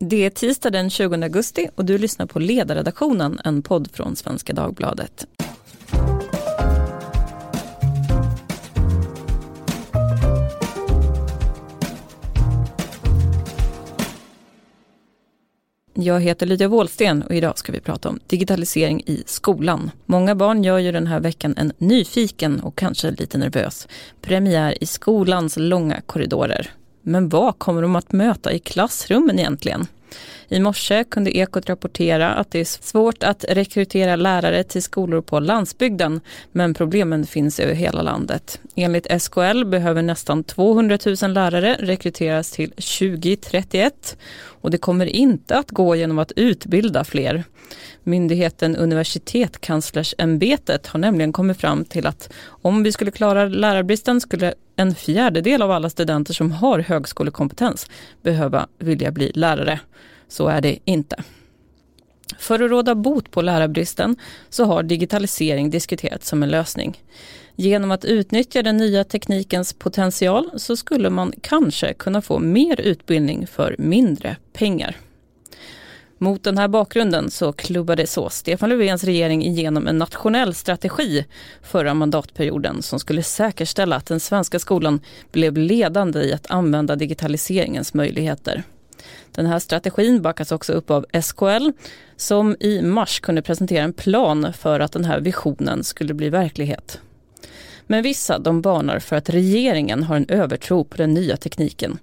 Det 0.00 0.24
är 0.24 0.30
tisdag 0.30 0.70
den 0.70 0.90
20 0.90 1.22
augusti 1.22 1.68
och 1.74 1.84
du 1.84 1.98
lyssnar 1.98 2.26
på 2.26 2.38
Ledarredaktionen, 2.38 3.40
en 3.44 3.62
podd 3.62 3.88
från 3.92 4.16
Svenska 4.16 4.52
Dagbladet. 4.52 5.26
Jag 15.94 16.20
heter 16.20 16.46
Lydia 16.46 16.68
Wåhlsten 16.68 17.22
och 17.22 17.34
idag 17.34 17.58
ska 17.58 17.72
vi 17.72 17.80
prata 17.80 18.08
om 18.08 18.20
digitalisering 18.26 19.02
i 19.06 19.22
skolan. 19.26 19.90
Många 20.06 20.34
barn 20.34 20.64
gör 20.64 20.78
ju 20.78 20.92
den 20.92 21.06
här 21.06 21.20
veckan 21.20 21.54
en 21.56 21.72
nyfiken 21.78 22.60
och 22.60 22.76
kanske 22.76 23.10
lite 23.10 23.38
nervös 23.38 23.88
premiär 24.20 24.82
i 24.82 24.86
skolans 24.86 25.56
långa 25.56 26.00
korridorer. 26.00 26.70
Men 27.08 27.28
vad 27.28 27.58
kommer 27.58 27.82
de 27.82 27.96
att 27.96 28.12
möta 28.12 28.52
i 28.52 28.58
klassrummen 28.58 29.38
egentligen? 29.38 29.86
I 30.50 30.60
morse 30.60 31.04
kunde 31.04 31.36
Ekot 31.36 31.68
rapportera 31.68 32.34
att 32.34 32.50
det 32.50 32.60
är 32.60 32.64
svårt 32.64 33.22
att 33.22 33.44
rekrytera 33.48 34.16
lärare 34.16 34.64
till 34.64 34.82
skolor 34.82 35.20
på 35.20 35.40
landsbygden, 35.40 36.20
men 36.52 36.74
problemen 36.74 37.26
finns 37.26 37.60
över 37.60 37.74
hela 37.74 38.02
landet. 38.02 38.60
Enligt 38.74 39.22
SKL 39.22 39.64
behöver 39.64 40.02
nästan 40.02 40.44
200 40.44 40.98
000 41.22 41.32
lärare 41.32 41.76
rekryteras 41.80 42.50
till 42.50 42.70
2031 42.70 44.16
och 44.60 44.70
det 44.70 44.78
kommer 44.78 45.06
inte 45.06 45.58
att 45.58 45.70
gå 45.70 45.96
genom 45.96 46.18
att 46.18 46.32
utbilda 46.32 47.04
fler. 47.04 47.44
Myndigheten 48.02 48.76
Universitetskanslersämbetet 48.76 50.86
har 50.86 50.98
nämligen 50.98 51.32
kommit 51.32 51.60
fram 51.60 51.84
till 51.84 52.06
att 52.06 52.32
om 52.46 52.82
vi 52.82 52.92
skulle 52.92 53.10
klara 53.10 53.44
lärarbristen 53.44 54.20
skulle 54.20 54.54
en 54.76 54.94
fjärdedel 54.94 55.62
av 55.62 55.70
alla 55.70 55.90
studenter 55.90 56.34
som 56.34 56.52
har 56.52 56.78
högskolekompetens 56.78 57.90
behöva 58.22 58.66
vilja 58.78 59.10
bli 59.10 59.32
lärare. 59.34 59.80
Så 60.28 60.48
är 60.48 60.60
det 60.60 60.78
inte. 60.84 61.16
För 62.38 62.62
att 62.62 62.70
råda 62.70 62.94
bot 62.94 63.30
på 63.30 63.42
lärarbristen 63.42 64.16
så 64.48 64.64
har 64.64 64.82
digitalisering 64.82 65.70
diskuterats 65.70 66.28
som 66.28 66.42
en 66.42 66.50
lösning. 66.50 67.02
Genom 67.56 67.90
att 67.90 68.04
utnyttja 68.04 68.62
den 68.62 68.76
nya 68.76 69.04
teknikens 69.04 69.72
potential 69.72 70.50
så 70.56 70.76
skulle 70.76 71.10
man 71.10 71.32
kanske 71.40 71.94
kunna 71.94 72.22
få 72.22 72.38
mer 72.38 72.80
utbildning 72.80 73.46
för 73.46 73.76
mindre 73.78 74.36
pengar. 74.52 74.96
Mot 76.20 76.44
den 76.44 76.58
här 76.58 76.68
bakgrunden 76.68 77.30
så 77.30 77.52
klubbade 77.52 78.06
så 78.06 78.30
Stefan 78.30 78.68
Löfvens 78.68 79.04
regering 79.04 79.44
igenom 79.44 79.86
en 79.86 79.98
nationell 79.98 80.54
strategi 80.54 81.24
förra 81.62 81.94
mandatperioden 81.94 82.82
som 82.82 82.98
skulle 82.98 83.22
säkerställa 83.22 83.96
att 83.96 84.06
den 84.06 84.20
svenska 84.20 84.58
skolan 84.58 85.00
blev 85.32 85.56
ledande 85.56 86.20
i 86.20 86.32
att 86.32 86.50
använda 86.50 86.96
digitaliseringens 86.96 87.94
möjligheter. 87.94 88.62
Den 89.32 89.46
här 89.46 89.58
strategin 89.58 90.22
backas 90.22 90.52
också 90.52 90.72
upp 90.72 90.90
av 90.90 91.06
SKL 91.22 91.70
som 92.16 92.56
i 92.60 92.82
mars 92.82 93.20
kunde 93.20 93.42
presentera 93.42 93.84
en 93.84 93.92
plan 93.92 94.52
för 94.52 94.80
att 94.80 94.92
den 94.92 95.04
här 95.04 95.20
visionen 95.20 95.84
skulle 95.84 96.14
bli 96.14 96.28
verklighet. 96.28 97.00
Men 97.86 98.02
vissa 98.02 98.38
de 98.38 98.62
varnar 98.62 98.98
för 98.98 99.16
att 99.16 99.30
regeringen 99.30 100.02
har 100.02 100.16
en 100.16 100.26
övertro 100.28 100.84
på 100.84 100.96
den 100.96 101.14
nya 101.14 101.36
tekniken. 101.36 101.98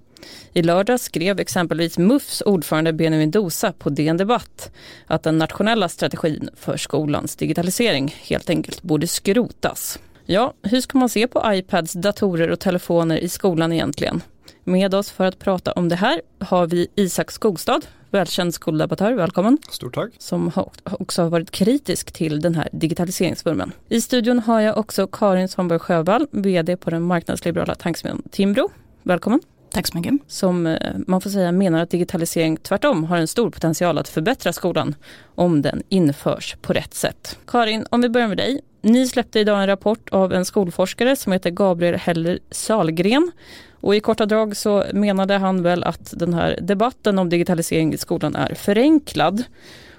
I 0.52 0.62
lördag 0.62 1.00
skrev 1.00 1.40
exempelvis 1.40 1.98
MUFs 1.98 2.42
ordförande 2.46 2.92
Benjamin 2.92 3.30
Dosa 3.30 3.72
på 3.72 3.90
DN 3.90 4.16
Debatt 4.16 4.70
att 5.06 5.22
den 5.22 5.38
nationella 5.38 5.88
strategin 5.88 6.48
för 6.56 6.76
skolans 6.76 7.36
digitalisering 7.36 8.14
helt 8.22 8.50
enkelt 8.50 8.82
borde 8.82 9.06
skrotas. 9.06 9.98
Ja, 10.24 10.54
hur 10.62 10.80
ska 10.80 10.98
man 10.98 11.08
se 11.08 11.26
på 11.26 11.42
iPads, 11.46 11.92
datorer 11.92 12.50
och 12.50 12.60
telefoner 12.60 13.16
i 13.16 13.28
skolan 13.28 13.72
egentligen? 13.72 14.22
Med 14.68 14.94
oss 14.94 15.10
för 15.10 15.24
att 15.24 15.38
prata 15.38 15.72
om 15.72 15.88
det 15.88 15.96
här 15.96 16.20
har 16.38 16.66
vi 16.66 16.88
Isak 16.94 17.30
Skogstad, 17.30 17.80
välkänd 18.10 18.54
skoldebattör, 18.54 19.12
välkommen. 19.12 19.58
Stort 19.70 19.94
tack. 19.94 20.10
Som 20.18 20.50
också 20.84 21.22
har 21.22 21.30
varit 21.30 21.50
kritisk 21.50 22.12
till 22.12 22.40
den 22.40 22.54
här 22.54 22.68
digitaliseringsvurmen. 22.72 23.72
I 23.88 24.00
studion 24.00 24.38
har 24.38 24.60
jag 24.60 24.78
också 24.78 25.06
Karin 25.06 25.48
Svanberg 25.48 25.78
Sjövall, 25.78 26.26
VD 26.30 26.76
på 26.76 26.90
den 26.90 27.02
marknadsliberala 27.02 27.74
tankesmedjan 27.74 28.22
Timbro. 28.30 28.70
Välkommen. 29.02 29.40
Tack 29.70 29.86
så 29.86 29.96
mycket. 29.96 30.14
Som 30.26 30.66
eh, 30.66 30.92
man 31.06 31.20
får 31.20 31.30
säga 31.30 31.52
menar 31.52 31.82
att 31.82 31.90
digitalisering 31.90 32.56
tvärtom 32.56 33.04
har 33.04 33.16
en 33.16 33.28
stor 33.28 33.50
potential 33.50 33.98
att 33.98 34.08
förbättra 34.08 34.52
skolan 34.52 34.94
om 35.34 35.62
den 35.62 35.82
införs 35.88 36.56
på 36.62 36.72
rätt 36.72 36.94
sätt. 36.94 37.38
Karin, 37.46 37.86
om 37.90 38.00
vi 38.00 38.08
börjar 38.08 38.28
med 38.28 38.36
dig. 38.36 38.60
Ni 38.82 39.08
släppte 39.08 39.40
idag 39.40 39.60
en 39.60 39.66
rapport 39.66 40.08
av 40.08 40.32
en 40.32 40.44
skolforskare 40.44 41.16
som 41.16 41.32
heter 41.32 41.50
Gabriel 41.50 41.94
Heller 41.94 42.38
Salgren 42.50 43.32
och 43.80 43.96
i 43.96 44.00
korta 44.00 44.26
drag 44.26 44.56
så 44.56 44.84
menade 44.92 45.34
han 45.34 45.62
väl 45.62 45.84
att 45.84 46.14
den 46.16 46.34
här 46.34 46.58
debatten 46.62 47.18
om 47.18 47.28
digitalisering 47.28 47.94
i 47.94 47.98
skolan 47.98 48.36
är 48.36 48.54
förenklad. 48.54 49.42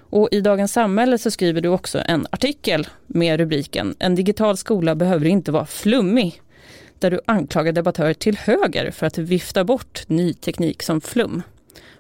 Och 0.10 0.30
i 0.32 0.42
Dagens 0.42 0.74
Samhälle 0.74 1.18
så 1.18 1.32
skriver 1.32 1.62
du 1.62 1.70
också 1.70 2.02
en 2.06 2.28
artikel 2.30 2.88
med 3.08 3.40
rubriken 3.40 3.96
En 4.00 4.16
digital 4.16 4.58
skola 4.58 4.96
behöver 4.96 5.26
inte 5.26 5.52
vara 5.52 5.66
flummig. 5.66 6.42
Där 7.00 7.12
du 7.12 7.20
anklagar 7.26 7.72
debattörer 7.72 8.14
till 8.14 8.38
höger 8.38 8.92
för 8.92 9.06
att 9.06 9.18
vifta 9.18 9.64
bort 9.64 10.04
ny 10.08 10.34
teknik 10.34 10.84
som 10.84 11.02
flum. 11.02 11.42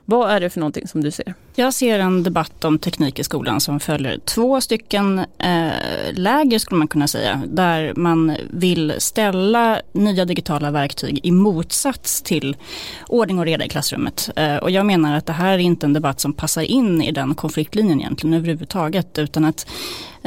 Vad 0.09 0.31
är 0.31 0.39
det 0.39 0.49
för 0.49 0.59
någonting 0.59 0.87
som 0.87 1.03
du 1.03 1.11
ser? 1.11 1.33
Jag 1.55 1.73
ser 1.73 1.99
en 1.99 2.23
debatt 2.23 2.65
om 2.65 2.79
teknik 2.79 3.19
i 3.19 3.23
skolan 3.23 3.61
som 3.61 3.79
följer 3.79 4.19
två 4.25 4.61
stycken 4.61 5.19
eh, 5.19 5.71
läger 6.11 6.59
skulle 6.59 6.79
man 6.79 6.87
kunna 6.87 7.07
säga. 7.07 7.41
Där 7.47 7.93
man 7.95 8.35
vill 8.49 8.93
ställa 8.97 9.81
nya 9.91 10.25
digitala 10.25 10.71
verktyg 10.71 11.19
i 11.23 11.31
motsats 11.31 12.21
till 12.21 12.57
ordning 13.07 13.39
och 13.39 13.45
reda 13.45 13.65
i 13.65 13.69
klassrummet. 13.69 14.29
Eh, 14.35 14.55
och 14.55 14.71
jag 14.71 14.85
menar 14.85 15.17
att 15.17 15.25
det 15.25 15.33
här 15.33 15.53
är 15.53 15.57
inte 15.57 15.85
en 15.85 15.93
debatt 15.93 16.19
som 16.19 16.33
passar 16.33 16.61
in 16.61 17.01
i 17.01 17.11
den 17.11 17.35
konfliktlinjen 17.35 17.99
egentligen 17.99 18.33
överhuvudtaget. 18.33 19.17
Utan 19.17 19.45
att 19.45 19.67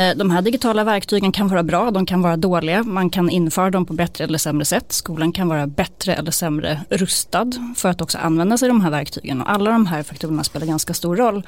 Eh, 0.01 0.17
de 0.17 0.31
här 0.31 0.43
digitala 0.43 0.85
verktygen 0.85 1.33
kan 1.33 1.49
vara 1.49 1.63
bra, 1.63 1.91
de 1.91 2.07
kan 2.07 2.23
vara 2.23 2.37
dåliga. 2.37 2.83
Man 2.83 3.11
kan 3.11 3.31
införa 3.31 3.71
dem 3.71 3.87
på 3.87 3.93
bättre 3.93 4.25
eller 4.25 4.39
sämre 4.39 4.65
sätt. 4.65 4.93
Skolan 4.93 5.33
kan 5.33 5.49
vara 5.49 5.67
bättre 5.67 6.15
eller 6.15 6.31
sämre 6.31 6.81
rustad 6.91 7.51
för 7.77 7.89
att 7.89 8.01
också 8.01 8.19
använda 8.19 8.59
sig 8.59 8.67
av 8.67 8.75
de 8.75 8.81
här 8.81 8.91
verktygen. 8.91 9.41
Och 9.41 9.51
alla 9.51 9.71
de 9.71 9.87
här 9.87 10.03
faktorerna 10.03 10.45
spelar 10.45 10.67
ganska 10.67 10.95
stor 10.95 11.17
roll 11.17 11.43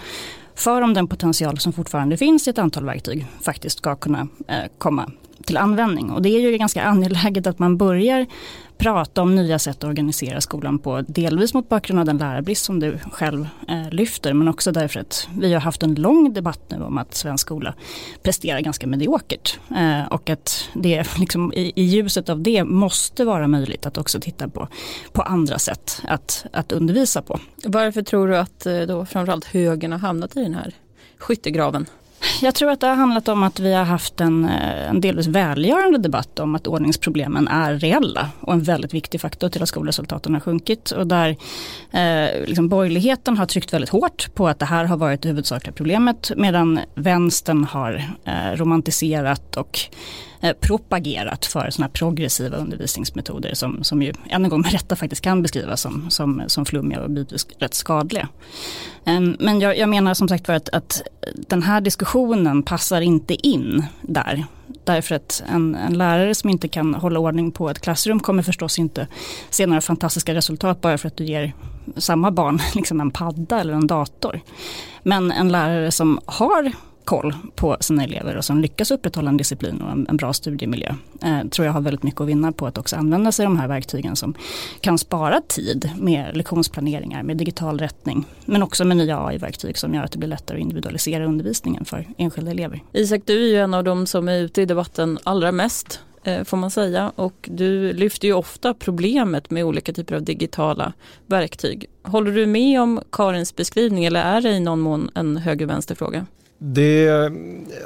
för 0.54 0.82
om 0.82 0.94
den 0.94 1.08
potential 1.08 1.58
som 1.58 1.72
fortfarande 1.72 2.16
finns 2.16 2.46
i 2.46 2.50
ett 2.50 2.58
antal 2.58 2.84
verktyg 2.84 3.26
faktiskt 3.40 3.78
ska 3.78 3.96
kunna 3.96 4.28
eh, 4.48 4.64
komma 4.78 5.10
till 5.42 5.56
användning. 5.56 6.10
Och 6.10 6.22
det 6.22 6.28
är 6.28 6.40
ju 6.40 6.58
ganska 6.58 6.82
angeläget 6.82 7.46
att 7.46 7.58
man 7.58 7.76
börjar 7.76 8.26
prata 8.82 9.22
om 9.22 9.34
nya 9.34 9.58
sätt 9.58 9.76
att 9.76 9.84
organisera 9.84 10.40
skolan 10.40 10.78
på. 10.78 11.00
Delvis 11.00 11.54
mot 11.54 11.68
bakgrund 11.68 12.00
av 12.00 12.06
den 12.06 12.18
lärarbrist 12.18 12.64
som 12.64 12.80
du 12.80 12.98
själv 13.12 13.48
eh, 13.68 13.90
lyfter. 13.90 14.32
Men 14.32 14.48
också 14.48 14.72
därför 14.72 15.00
att 15.00 15.28
vi 15.38 15.52
har 15.52 15.60
haft 15.60 15.82
en 15.82 15.94
lång 15.94 16.32
debatt 16.32 16.60
nu 16.68 16.82
om 16.82 16.98
att 16.98 17.14
svensk 17.14 17.46
skola 17.46 17.74
presterar 18.22 18.60
ganska 18.60 18.86
mediokert. 18.86 19.58
Eh, 19.76 20.12
och 20.12 20.30
att 20.30 20.68
det 20.74 21.06
liksom, 21.18 21.52
i, 21.52 21.72
i, 21.76 21.82
ljuset 21.82 22.28
av 22.28 22.40
det 22.40 22.64
måste 22.64 23.24
vara 23.24 23.48
möjligt 23.48 23.86
att 23.86 23.98
också 23.98 24.20
titta 24.20 24.48
på, 24.48 24.68
på 25.12 25.22
andra 25.22 25.58
sätt 25.58 26.02
att, 26.04 26.46
att 26.52 26.72
undervisa 26.72 27.22
på. 27.22 27.38
Varför 27.64 28.02
tror 28.02 28.28
du 28.28 28.36
att 28.36 28.66
eh, 28.66 28.80
då 28.80 29.06
framförallt 29.06 29.44
högern 29.44 29.92
har 29.92 29.98
hamnat 29.98 30.36
i 30.36 30.42
den 30.42 30.54
här 30.54 30.74
skyttegraven? 31.18 31.86
Jag 32.42 32.54
tror 32.54 32.70
att 32.70 32.80
det 32.80 32.86
har 32.86 32.94
handlat 32.94 33.28
om 33.28 33.42
att 33.42 33.60
vi 33.60 33.74
har 33.74 33.84
haft 33.84 34.20
en, 34.20 34.44
eh, 34.44 34.90
en 34.90 35.00
delvis 35.00 35.26
välgörande 35.26 35.98
debatt 35.98 36.38
om 36.38 36.54
att 36.54 36.66
ordningsproblemen 36.66 37.48
är 37.48 37.74
reella 37.74 38.28
och 38.40 38.52
en 38.52 38.62
väldigt 38.62 38.94
viktig 38.94 39.20
faktor 39.20 39.48
till 39.48 39.62
att 39.62 39.68
skolresultaten 39.68 40.34
har 40.34 40.40
sjunkit. 40.40 40.90
Och 40.90 41.06
där 41.06 41.36
eh, 41.90 42.46
liksom 42.46 42.68
borgerligheten 42.68 43.36
har 43.36 43.46
tryckt 43.46 43.72
väldigt 43.72 43.90
hårt 43.90 44.34
på 44.34 44.48
att 44.48 44.58
det 44.58 44.66
här 44.66 44.84
har 44.84 44.96
varit 44.96 45.22
det 45.22 45.28
huvudsakliga 45.28 45.72
problemet 45.72 46.32
medan 46.36 46.80
vänstern 46.94 47.64
har 47.64 48.04
eh, 48.24 48.56
romantiserat 48.56 49.56
och 49.56 49.80
Eh, 50.44 50.52
propagerat 50.52 51.46
för 51.46 51.70
sådana 51.70 51.88
progressiva 51.88 52.56
undervisningsmetoder 52.56 53.54
som, 53.54 53.84
som 53.84 54.02
ju 54.02 54.12
än 54.30 54.44
en 54.44 54.50
gång 54.50 54.60
med 54.60 54.72
rätta 54.72 54.96
faktiskt 54.96 55.22
kan 55.22 55.42
beskrivas 55.42 55.80
som, 55.80 56.10
som, 56.10 56.42
som 56.46 56.64
flummiga 56.64 57.00
och 57.00 57.10
bitvis 57.10 57.46
rätt 57.58 57.74
skadliga. 57.74 58.28
Ehm, 59.04 59.36
men 59.38 59.60
jag, 59.60 59.78
jag, 59.78 59.88
menar 59.88 60.14
som 60.14 60.28
sagt 60.28 60.46
för 60.46 60.52
att, 60.52 60.68
att 60.68 61.02
den 61.48 61.62
här 61.62 61.80
diskussionen 61.80 62.62
passar 62.62 63.00
inte 63.00 63.48
in 63.48 63.84
där. 64.00 64.44
Därför 64.84 65.14
att 65.14 65.42
en, 65.48 65.74
en, 65.74 65.98
lärare 65.98 66.34
som 66.34 66.50
inte 66.50 66.68
kan 66.68 66.94
hålla 66.94 67.20
ordning 67.20 67.52
på 67.52 67.70
ett 67.70 67.80
klassrum 67.80 68.20
kommer 68.20 68.42
förstås 68.42 68.78
inte 68.78 69.06
se 69.50 69.66
några 69.66 69.80
fantastiska 69.80 70.34
resultat 70.34 70.80
bara 70.80 70.98
för 70.98 71.08
att 71.08 71.16
du 71.16 71.24
ger 71.24 71.52
samma 71.96 72.30
barn 72.30 72.60
liksom 72.74 73.00
en 73.00 73.10
padda 73.10 73.60
eller 73.60 73.72
en 73.72 73.86
dator. 73.86 74.40
Men 75.02 75.32
en 75.32 75.52
lärare 75.52 75.90
som 75.90 76.20
har 76.26 76.72
koll 77.04 77.34
på 77.54 77.76
sina 77.80 78.04
elever 78.04 78.36
och 78.36 78.44
som 78.44 78.60
lyckas 78.60 78.90
upprätthålla 78.90 79.30
en 79.30 79.36
disciplin 79.36 79.82
och 79.82 79.90
en, 79.90 80.06
en 80.08 80.16
bra 80.16 80.32
studiemiljö. 80.32 80.94
Eh, 81.22 81.48
tror 81.48 81.66
jag 81.66 81.72
har 81.72 81.80
väldigt 81.80 82.02
mycket 82.02 82.20
att 82.20 82.28
vinna 82.28 82.52
på 82.52 82.66
att 82.66 82.78
också 82.78 82.96
använda 82.96 83.32
sig 83.32 83.46
av 83.46 83.52
de 83.52 83.58
här 83.58 83.68
verktygen 83.68 84.16
som 84.16 84.34
kan 84.80 84.98
spara 84.98 85.40
tid 85.40 85.90
med 85.98 86.36
lektionsplaneringar, 86.36 87.22
med 87.22 87.36
digital 87.36 87.78
rättning. 87.78 88.24
Men 88.44 88.62
också 88.62 88.84
med 88.84 88.96
nya 88.96 89.26
AI-verktyg 89.26 89.78
som 89.78 89.94
gör 89.94 90.02
att 90.02 90.12
det 90.12 90.18
blir 90.18 90.28
lättare 90.28 90.58
att 90.58 90.62
individualisera 90.62 91.26
undervisningen 91.26 91.84
för 91.84 92.06
enskilda 92.18 92.50
elever. 92.50 92.82
Isak, 92.92 93.22
du 93.24 93.44
är 93.44 93.48
ju 93.48 93.56
en 93.56 93.74
av 93.74 93.84
de 93.84 94.06
som 94.06 94.28
är 94.28 94.38
ute 94.38 94.62
i 94.62 94.66
debatten 94.66 95.18
allra 95.24 95.52
mest 95.52 96.00
eh, 96.24 96.44
får 96.44 96.56
man 96.56 96.70
säga 96.70 97.12
och 97.16 97.48
du 97.52 97.92
lyfter 97.92 98.28
ju 98.28 98.34
ofta 98.34 98.74
problemet 98.74 99.50
med 99.50 99.64
olika 99.64 99.92
typer 99.92 100.14
av 100.14 100.22
digitala 100.22 100.92
verktyg. 101.26 101.86
Håller 102.02 102.32
du 102.32 102.46
med 102.46 102.80
om 102.80 103.00
Karins 103.12 103.56
beskrivning 103.56 104.04
eller 104.04 104.22
är 104.22 104.40
det 104.40 104.50
i 104.50 104.60
någon 104.60 104.80
mån 104.80 105.10
en 105.14 105.36
höger-vänster 105.36 105.94
fråga? 105.94 106.26
Det, 106.64 107.32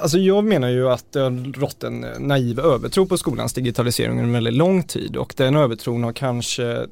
alltså 0.00 0.19
jag 0.19 0.44
menar 0.44 0.69
ju 0.69 0.88
att 0.88 1.12
det 1.12 1.20
har 1.20 1.61
rått 1.61 1.84
en 1.84 2.06
naiv 2.19 2.61
övertro 2.61 3.06
på 3.06 3.19
skolans 3.19 3.52
digitalisering 3.52 4.11
under 4.11 4.25
en 4.25 4.32
väldigt 4.32 4.55
lång 4.55 4.82
tid 4.82 5.17
och 5.17 5.34
den 5.37 5.56
övertron 5.56 6.05
har 6.05 6.12
kanske 6.12 6.87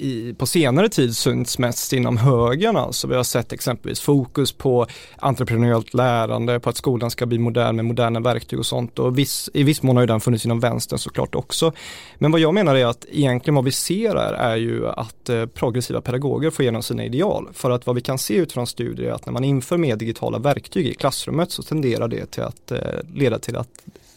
i, 0.00 0.34
på 0.34 0.46
senare 0.46 0.88
tid 0.88 1.16
synts 1.16 1.58
mest 1.58 1.92
inom 1.92 2.16
högern. 2.16 2.76
Alltså 2.76 3.06
vi 3.06 3.14
har 3.14 3.22
sett 3.22 3.52
exempelvis 3.52 4.00
fokus 4.00 4.52
på 4.52 4.86
entreprenöriellt 5.18 5.94
lärande, 5.94 6.60
på 6.60 6.70
att 6.70 6.76
skolan 6.76 7.10
ska 7.10 7.26
bli 7.26 7.38
modern 7.38 7.76
med 7.76 7.84
moderna 7.84 8.20
verktyg 8.20 8.58
och 8.58 8.66
sånt. 8.66 8.98
Och 8.98 9.18
viss, 9.18 9.50
i 9.54 9.62
viss 9.62 9.82
mån 9.82 9.96
har 9.96 10.02
ju 10.02 10.06
den 10.06 10.20
funnits 10.20 10.44
inom 10.44 10.60
vänstern 10.60 10.98
såklart 10.98 11.34
också. 11.34 11.72
Men 12.18 12.30
vad 12.30 12.40
jag 12.40 12.54
menar 12.54 12.74
är 12.74 12.86
att 12.86 13.06
egentligen 13.10 13.54
vad 13.54 13.64
vi 13.64 13.72
ser 13.72 14.14
är, 14.14 14.32
är 14.32 14.56
ju 14.56 14.88
att 14.88 15.28
eh, 15.28 15.46
progressiva 15.46 16.00
pedagoger 16.00 16.50
får 16.50 16.62
igenom 16.62 16.82
sina 16.82 17.04
ideal. 17.04 17.48
För 17.52 17.70
att 17.70 17.86
vad 17.86 17.94
vi 17.94 18.02
kan 18.02 18.18
se 18.18 18.34
utifrån 18.34 18.66
studier 18.66 19.08
är 19.08 19.12
att 19.12 19.26
när 19.26 19.32
man 19.32 19.44
inför 19.44 19.76
mer 19.76 19.96
digitala 19.96 20.38
verktyg 20.38 20.86
i 20.86 20.94
klassrummet 20.94 21.50
så 21.50 21.62
tenderar 21.62 22.08
det 22.08 22.26
till 22.26 22.42
att 22.42 22.72
eh, 22.72 22.78
leda 23.14 23.38
till 23.38 23.56
att 23.56 23.68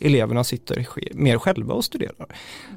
eleverna 0.04 0.44
sitter 0.44 0.88
mer 1.14 1.38
själva 1.38 1.74
och 1.74 1.86
studerar. 1.86 2.28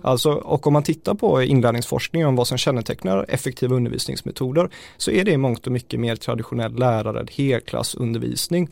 Alltså, 0.03 0.31
och 0.33 0.67
om 0.67 0.73
man 0.73 0.83
tittar 0.83 1.15
på 1.15 1.43
inlärningsforskning 1.43 2.27
om 2.27 2.37
vad 2.37 2.49
som 2.49 2.59
kännetecknar 2.59 3.27
effektiva 3.29 3.75
undervisningsmetoder 3.75 4.69
så 4.97 5.11
är 5.11 5.25
det 5.25 5.31
i 5.31 5.37
mångt 5.37 5.67
och 5.67 5.73
mycket 5.73 6.01
mer 6.01 6.17
traditionell 6.17 6.79
lärare, 6.79 7.27
helklassundervisning. 7.37 8.69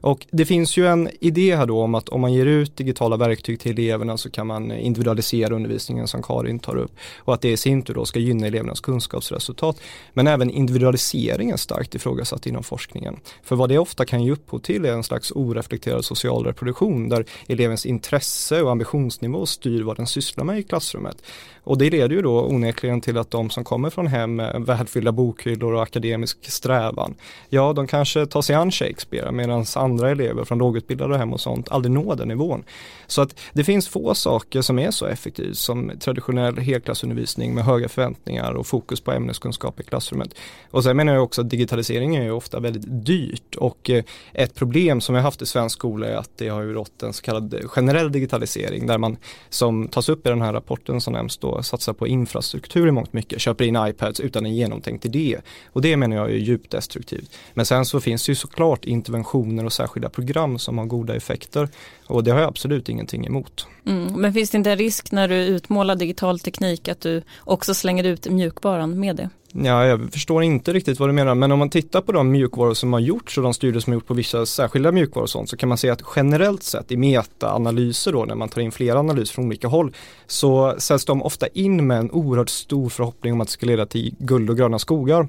Och 0.00 0.26
det 0.30 0.44
finns 0.44 0.76
ju 0.76 0.86
en 0.86 1.08
idé 1.20 1.56
här 1.56 1.66
då 1.66 1.82
om 1.82 1.94
att 1.94 2.08
om 2.08 2.20
man 2.20 2.32
ger 2.32 2.46
ut 2.46 2.76
digitala 2.76 3.16
verktyg 3.16 3.60
till 3.60 3.72
eleverna 3.72 4.16
så 4.16 4.30
kan 4.30 4.46
man 4.46 4.72
individualisera 4.72 5.54
undervisningen 5.54 6.08
som 6.08 6.22
Karin 6.22 6.58
tar 6.58 6.76
upp 6.76 6.92
och 7.18 7.34
att 7.34 7.40
det 7.40 7.50
i 7.50 7.56
sin 7.56 7.82
tur 7.82 7.94
då 7.94 8.04
ska 8.04 8.18
gynna 8.18 8.46
elevernas 8.46 8.80
kunskapsresultat. 8.80 9.80
Men 10.12 10.26
även 10.26 10.50
individualiseringen 10.50 11.58
starkt 11.58 11.94
ifrågasatt 11.94 12.46
inom 12.46 12.62
forskningen. 12.62 13.16
För 13.42 13.56
vad 13.56 13.68
det 13.68 13.78
ofta 13.78 14.04
kan 14.04 14.24
ge 14.24 14.30
upphov 14.32 14.58
till 14.58 14.84
är 14.84 14.92
en 14.92 15.04
slags 15.04 15.32
oreflekterad 15.34 16.04
social 16.04 16.44
reproduktion 16.44 17.08
där 17.08 17.24
elevens 17.46 17.86
intresse 17.98 18.62
och 18.62 18.70
ambitionsnivå 18.70 19.46
styr 19.46 19.82
vad 19.82 19.96
den 19.96 20.06
sysslar 20.06 20.44
med 20.44 20.58
i 20.58 20.62
klassrummet. 20.62 21.22
Och 21.68 21.78
det 21.78 21.90
leder 21.90 22.16
ju 22.16 22.22
då 22.22 22.46
onekligen 22.46 23.00
till 23.00 23.18
att 23.18 23.30
de 23.30 23.50
som 23.50 23.64
kommer 23.64 23.90
från 23.90 24.06
hem 24.06 24.36
med 24.36 24.62
välfyllda 24.66 25.12
bokhyllor 25.12 25.74
och 25.74 25.82
akademisk 25.82 26.50
strävan, 26.50 27.14
ja 27.48 27.72
de 27.72 27.86
kanske 27.86 28.26
tar 28.26 28.42
sig 28.42 28.56
an 28.56 28.70
Shakespeare 28.70 29.32
medan 29.32 29.64
andra 29.76 30.10
elever 30.10 30.44
från 30.44 30.58
lågutbildade 30.58 31.18
hem 31.18 31.32
och 31.32 31.40
sånt 31.40 31.68
aldrig 31.68 31.92
når 31.92 32.16
den 32.16 32.28
nivån. 32.28 32.64
Så 33.06 33.22
att 33.22 33.40
det 33.52 33.64
finns 33.64 33.88
få 33.88 34.14
saker 34.14 34.62
som 34.62 34.78
är 34.78 34.90
så 34.90 35.06
effektivt 35.06 35.58
som 35.58 35.92
traditionell 36.00 36.58
helklassundervisning 36.58 37.54
med 37.54 37.64
höga 37.64 37.88
förväntningar 37.88 38.52
och 38.52 38.66
fokus 38.66 39.00
på 39.00 39.12
ämneskunskap 39.12 39.80
i 39.80 39.82
klassrummet. 39.82 40.34
Och 40.70 40.84
sen 40.84 40.96
menar 40.96 41.14
jag 41.14 41.24
också 41.24 41.40
att 41.40 41.50
digitalisering 41.50 42.16
är 42.16 42.22
ju 42.22 42.30
ofta 42.30 42.60
väldigt 42.60 43.06
dyrt 43.06 43.54
och 43.54 43.90
eh, 43.90 44.04
ett 44.32 44.54
problem 44.54 45.00
som 45.00 45.14
vi 45.14 45.20
har 45.20 45.24
haft 45.24 45.42
i 45.42 45.46
svensk 45.46 45.76
skola 45.78 46.06
är 46.06 46.16
att 46.16 46.30
det 46.36 46.48
har 46.48 46.62
ju 46.62 46.72
rått 46.72 47.02
en 47.02 47.12
så 47.12 47.22
kallad 47.22 47.54
generell 47.64 48.12
digitalisering 48.12 48.86
där 48.86 48.98
man 48.98 49.16
som 49.48 49.88
tas 49.88 50.08
upp 50.08 50.26
i 50.26 50.28
den 50.28 50.42
här 50.42 50.52
rapporten 50.52 51.00
som 51.00 51.12
nämns 51.12 51.38
då 51.38 51.57
satsar 51.62 51.92
på 51.92 52.06
infrastruktur 52.06 52.88
i 52.88 52.90
mångt 52.90 53.12
mycket, 53.12 53.40
köper 53.40 53.64
in 53.64 53.76
iPads 53.76 54.20
utan 54.20 54.46
en 54.46 54.54
genomtänkt 54.54 55.04
idé. 55.04 55.38
Och 55.72 55.82
det 55.82 55.96
menar 55.96 56.16
jag 56.16 56.30
är 56.30 56.34
djupt 56.34 56.70
destruktivt. 56.70 57.36
Men 57.54 57.66
sen 57.66 57.84
så 57.84 58.00
finns 58.00 58.26
det 58.26 58.30
ju 58.30 58.36
såklart 58.36 58.84
interventioner 58.84 59.64
och 59.64 59.72
särskilda 59.72 60.08
program 60.08 60.58
som 60.58 60.78
har 60.78 60.84
goda 60.84 61.14
effekter 61.16 61.68
och 62.06 62.24
det 62.24 62.30
har 62.30 62.40
jag 62.40 62.48
absolut 62.48 62.88
ingenting 62.88 63.26
emot. 63.26 63.66
Mm, 63.88 64.20
men 64.20 64.32
finns 64.32 64.50
det 64.50 64.58
inte 64.58 64.70
en 64.70 64.78
risk 64.78 65.12
när 65.12 65.28
du 65.28 65.34
utmålar 65.34 65.96
digital 65.96 66.38
teknik 66.38 66.88
att 66.88 67.00
du 67.00 67.22
också 67.40 67.74
slänger 67.74 68.04
ut 68.04 68.30
mjukvaran 68.30 69.00
med 69.00 69.16
det? 69.16 69.30
Ja, 69.52 69.86
jag 69.86 70.12
förstår 70.12 70.42
inte 70.42 70.72
riktigt 70.72 71.00
vad 71.00 71.08
du 71.08 71.12
menar, 71.12 71.34
men 71.34 71.52
om 71.52 71.58
man 71.58 71.70
tittar 71.70 72.00
på 72.00 72.12
de 72.12 72.30
mjukvaror 72.30 72.74
som 72.74 72.92
har 72.92 73.00
gjorts 73.00 73.38
och 73.38 73.44
de 73.44 73.54
studier 73.54 73.80
som 73.80 73.90
har 73.90 73.94
gjorts 73.94 74.06
på 74.06 74.14
vissa 74.14 74.46
särskilda 74.46 74.92
mjukvaror 74.92 75.22
och 75.22 75.30
sånt 75.30 75.50
så 75.50 75.56
kan 75.56 75.68
man 75.68 75.78
se 75.78 75.90
att 75.90 76.02
generellt 76.16 76.62
sett 76.62 76.92
i 76.92 76.96
metaanalyser 76.96 78.12
då 78.12 78.24
när 78.24 78.34
man 78.34 78.48
tar 78.48 78.60
in 78.60 78.72
flera 78.72 78.98
analyser 78.98 79.34
från 79.34 79.46
olika 79.46 79.68
håll 79.68 79.94
så 80.26 80.74
sätts 80.78 81.04
de 81.04 81.22
ofta 81.22 81.46
in 81.46 81.86
med 81.86 81.98
en 81.98 82.10
oerhört 82.10 82.48
stor 82.48 82.88
förhoppning 82.88 83.32
om 83.32 83.40
att 83.40 83.48
det 83.48 83.52
ska 83.52 83.66
leda 83.66 83.86
till 83.86 84.14
guld 84.18 84.50
och 84.50 84.56
gröna 84.56 84.78
skogar. 84.78 85.28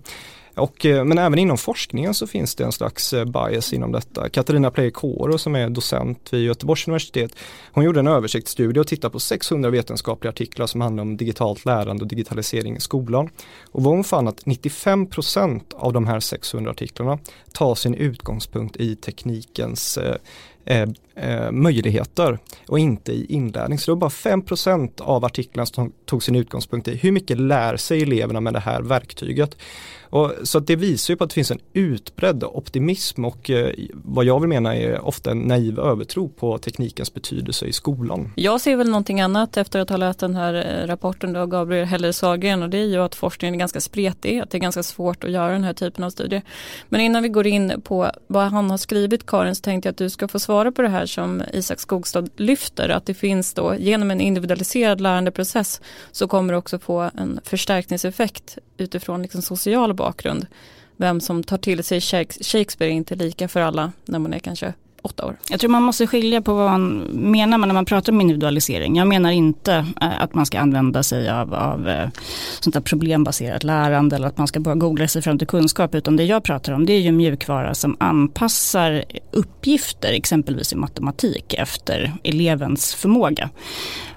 Och, 0.60 0.86
eh, 0.86 1.04
men 1.04 1.18
även 1.18 1.40
inom 1.40 1.58
forskningen 1.58 2.14
så 2.14 2.28
finns 2.28 2.56
det 2.56 2.64
en 2.64 2.72
slags 2.72 3.14
eh, 3.14 3.26
bias 3.26 3.74
inom 3.74 3.92
detta. 3.92 4.30
Katarina 4.30 4.72
Pleikoro 4.72 5.38
som 5.38 5.56
är 5.56 5.70
docent 5.70 6.34
vid 6.34 6.44
Göteborgs 6.44 6.88
universitet, 6.88 7.36
hon 7.72 7.84
gjorde 7.84 8.00
en 8.00 8.08
översiktsstudie 8.08 8.80
och 8.80 8.88
tittade 8.88 9.12
på 9.12 9.20
600 9.20 9.70
vetenskapliga 9.70 10.30
artiklar 10.30 10.68
som 10.68 10.82
handlar 10.82 11.02
om 11.02 11.18
digitalt 11.18 11.66
lärande 11.66 12.04
och 12.04 12.08
digitalisering 12.08 12.76
i 12.76 12.80
skolan. 12.80 13.30
Och 13.72 13.84
vad 13.84 13.94
hon 13.94 14.04
fann 14.04 14.28
att 14.28 14.46
95% 14.46 15.62
av 15.76 15.94
de 15.94 16.08
här 16.08 16.20
600 16.20 16.72
artiklarna 16.72 17.20
tar 17.54 17.76
sin 17.76 17.94
utgångspunkt 17.94 18.78
i 18.78 18.96
teknikens 18.96 19.98
eh, 19.98 20.16
eh 20.66 20.90
eh, 21.22 21.52
möjligheter 21.52 22.40
och 22.68 22.80
inte 22.80 23.12
i 23.12 23.26
inlärning. 23.30 23.80
Så 23.80 23.92
det 23.92 23.96
var 23.96 24.00
bara 24.00 24.10
5% 24.10 25.02
av 25.02 25.26
artiklarna 25.26 25.66
som 25.66 25.92
tog 26.06 26.24
sin 26.24 26.36
utgångspunkt 26.36 26.88
i 26.88 26.96
hur 26.96 27.12
mycket 27.12 27.40
lär 27.40 27.78
sig 27.78 28.02
eleverna 28.02 28.42
med 28.42 28.54
det 28.54 28.60
här 28.60 28.82
verktyget. 28.82 29.56
Och, 30.10 30.34
så 30.44 30.60
det 30.60 30.76
visar 30.76 31.14
ju 31.14 31.18
på 31.18 31.24
att 31.24 31.30
det 31.30 31.34
finns 31.34 31.52
en 31.52 31.60
utbredd 31.74 32.44
optimism 32.44 33.26
och 33.26 33.50
eh, 33.50 33.74
vad 33.94 34.26
jag 34.26 34.40
vill 34.40 34.50
mena 34.50 34.76
är 34.76 35.02
ofta 35.02 35.32
en 35.32 35.40
naiv 35.40 35.80
övertro 35.80 36.30
på 36.30 36.58
teknikens 36.58 37.14
betydelse 37.14 37.66
i 37.66 37.74
skolan. 37.74 38.32
Jag 38.36 38.62
ser 38.62 38.76
väl 38.76 38.90
någonting 38.90 39.22
annat 39.22 39.58
efter 39.58 39.80
att 39.80 39.90
ha 39.90 39.98
läst 39.98 40.20
den 40.20 40.36
här 40.36 40.54
eh, 40.54 40.88
rapporten 40.88 41.36
av 41.36 41.48
Gabriel 41.48 41.86
Heller 41.86 42.12
Sahlgren 42.12 42.64
och 42.64 42.70
det 42.70 42.78
är 42.78 42.86
ju 42.86 42.98
att 42.98 43.16
forskningen 43.16 43.56
är 43.56 43.60
ganska 43.60 43.82
spretig, 43.82 44.40
att 44.40 44.52
det 44.52 44.58
är 44.58 44.60
ganska 44.60 44.84
svårt 44.84 45.24
att 45.24 45.32
göra 45.32 45.52
den 45.52 45.64
här 45.64 45.74
typen 45.74 46.04
av 46.04 46.10
studier. 46.10 46.42
Men 46.90 47.02
innan 47.02 47.24
vi 47.24 47.30
går 47.30 47.48
in 47.48 47.82
på 47.84 48.12
vad 48.28 48.44
han 48.44 48.70
har 48.70 48.78
skrivit 48.78 49.26
Karin 49.26 49.56
så 49.56 49.62
tänkte 49.62 49.88
jag 49.88 49.92
att 49.92 49.98
du 49.98 50.10
ska 50.10 50.28
få 50.28 50.40
svara 50.40 50.72
på 50.72 50.82
det 50.82 50.90
här 50.90 51.06
som 51.10 51.44
Isak 51.54 51.80
Skogstad 51.80 52.28
lyfter, 52.36 52.90
att 52.90 53.06
det 53.06 53.14
finns 53.14 53.54
då 53.54 53.76
genom 53.76 54.12
en 54.12 54.22
individualiserad 54.22 55.02
lärandeprocess 55.02 55.82
så 56.12 56.28
kommer 56.28 56.54
det 56.54 56.58
också 56.58 56.80
få 56.80 57.00
en 57.00 57.40
förstärkningseffekt 57.44 58.58
utifrån 58.78 59.22
liksom 59.22 59.42
social 59.42 59.94
bakgrund. 59.94 60.48
Vem 60.98 61.22
som 61.22 61.44
tar 61.44 61.58
till 61.58 61.84
sig 61.84 62.02
Shakespeare 62.02 62.92
är 62.92 62.96
inte 62.96 63.16
lika 63.16 63.48
för 63.48 63.62
alla 63.62 63.92
när 64.06 64.20
man 64.20 64.34
är 64.34 64.40
kanske 64.40 64.74
åtta 65.02 65.26
år. 65.26 65.38
Jag 65.50 65.60
tror 65.60 65.70
man 65.70 65.84
måste 65.84 66.08
skilja 66.08 66.42
på 66.42 66.54
vad 66.54 66.72
man 66.72 66.98
menar 67.12 67.58
när 67.58 67.74
man 67.74 67.86
pratar 67.86 68.14
om 68.14 68.22
individualisering. 68.22 68.96
Jag 68.96 69.08
menar 69.08 69.32
inte 69.32 69.86
eh, 70.02 70.22
att 70.22 70.34
man 70.34 70.46
ska 70.46 70.60
använda 70.60 71.04
sig 71.04 71.30
av, 71.30 71.54
av 71.54 71.90
eh, 71.90 72.10
sånt 72.60 72.74
där 72.74 72.82
problembaserat 72.82 73.64
lärande 73.64 74.16
eller 74.16 74.28
att 74.28 74.38
man 74.38 74.48
ska 74.48 74.60
bara 74.60 74.76
googla 74.76 75.08
sig 75.08 75.22
fram 75.22 75.38
till 75.38 75.48
kunskap. 75.48 75.96
Utan 75.96 76.16
det 76.16 76.24
jag 76.24 76.44
pratar 76.44 76.74
om 76.74 76.86
det 76.86 76.94
är 76.94 77.00
ju 77.00 77.12
mjukvara 77.12 77.74
som 77.74 77.98
anpassar 78.00 79.04
uppgifter, 79.32 80.14
exempelvis 80.14 80.74
i 80.74 80.76
matematik, 80.76 81.54
efter 81.54 82.14
elevens 82.24 82.96
förmåga. 82.96 83.50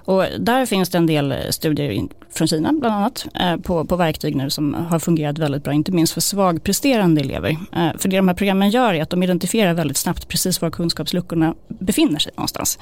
Och 0.04 0.24
där 0.38 0.66
finns 0.66 0.88
det 0.88 0.98
en 0.98 1.06
del 1.06 1.34
studier 1.50 2.08
från 2.30 2.48
Kina 2.48 2.72
bland 2.72 2.94
annat 2.94 3.26
eh, 3.40 3.56
på, 3.56 3.84
på 3.84 3.96
verktyg 3.96 4.36
nu 4.36 4.50
som 4.50 4.74
har 4.74 4.98
fungerat 4.98 5.38
väldigt 5.38 5.64
bra, 5.64 5.72
inte 5.72 5.92
minst 5.92 6.12
för 6.12 6.20
svagpresterande 6.20 7.20
elever. 7.20 7.50
Eh, 7.50 7.88
för 7.98 8.08
det 8.08 8.16
de 8.16 8.28
här 8.28 8.34
programmen 8.34 8.70
gör 8.70 8.94
är 8.94 9.02
att 9.02 9.10
de 9.10 9.22
identifierar 9.22 9.74
väldigt 9.74 9.96
snabbt 9.96 10.28
precis 10.28 10.60
var 10.60 10.70
kunskapsluckorna 10.70 11.54
befinner 11.68 12.18
sig 12.18 12.32
någonstans. 12.36 12.78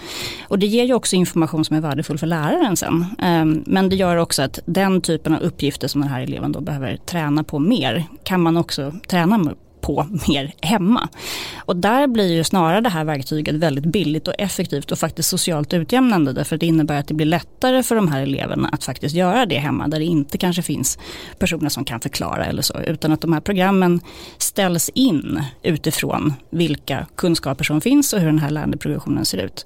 Och 0.49 0.59
det 0.59 0.67
ger 0.67 0.85
ju 0.85 0.95
också 0.95 1.17
information 1.17 1.65
som 1.65 1.77
är 1.77 1.81
värdefull 1.81 2.19
för 2.19 2.27
läraren 2.27 2.77
sen. 2.77 3.07
Ehm, 3.19 3.63
men 3.67 3.89
det 3.89 3.97
gör 3.97 4.17
också 4.17 4.43
att 4.43 4.59
den 4.67 5.01
typen 5.01 5.35
av 5.35 5.41
uppgifter 5.41 5.89
som 5.89 6.01
den 6.01 6.11
här 6.11 6.23
eleven 6.23 6.53
då 6.53 6.61
behöver 6.61 6.97
träna 6.97 7.45
på 7.45 7.59
mer 7.59 8.05
kan 8.23 8.41
man 8.41 8.57
också 8.57 8.93
träna 9.09 9.39
på 9.81 10.07
mer 10.29 10.55
hemma. 10.63 11.09
Och 11.59 11.77
där 11.77 12.07
blir 12.07 12.33
ju 12.33 12.45
snarare 12.45 12.81
det 12.81 12.89
här 12.89 13.05
verktyget 13.05 13.55
väldigt 13.55 13.85
billigt 13.85 14.29
och 14.29 14.35
effektivt 14.39 14.93
och 14.93 14.99
faktiskt 14.99 15.29
socialt 15.29 15.75
utjämnande 15.75 16.33
därför 16.33 16.57
att 16.57 16.61
det 16.61 16.67
innebär 16.67 16.99
att 16.99 17.09
det 17.09 17.15
blir 17.15 17.27
lättare 17.27 17.83
för 17.83 17.95
de 17.95 18.09
här 18.09 18.23
eleverna 18.23 18.69
att 18.69 18.85
faktiskt 18.85 19.15
göra 19.15 19.47
det 19.47 19.59
hemma 19.59 19.89
där 19.89 19.99
det 19.99 20.05
inte 20.05 20.39
kanske 20.39 20.63
finns 20.63 20.99
personer 21.39 21.69
som 21.69 21.85
kan 21.85 22.01
förklara 22.01 22.45
eller 22.45 22.63
så 22.63 22.81
utan 22.81 23.13
att 23.13 23.21
de 23.21 23.33
här 23.33 23.41
programmen 23.41 24.01
ställs 24.39 24.89
in 24.89 25.43
utifrån 25.63 26.33
vilka 26.51 27.07
kunskaper 27.17 27.65
som 27.65 27.81
finns 27.81 28.13
och 28.13 28.21
hur 28.21 28.27
den 28.27 28.39
här 28.39 28.51
lärandeprogressionen 28.51 29.25
ser 29.25 29.39
ut 29.39 29.65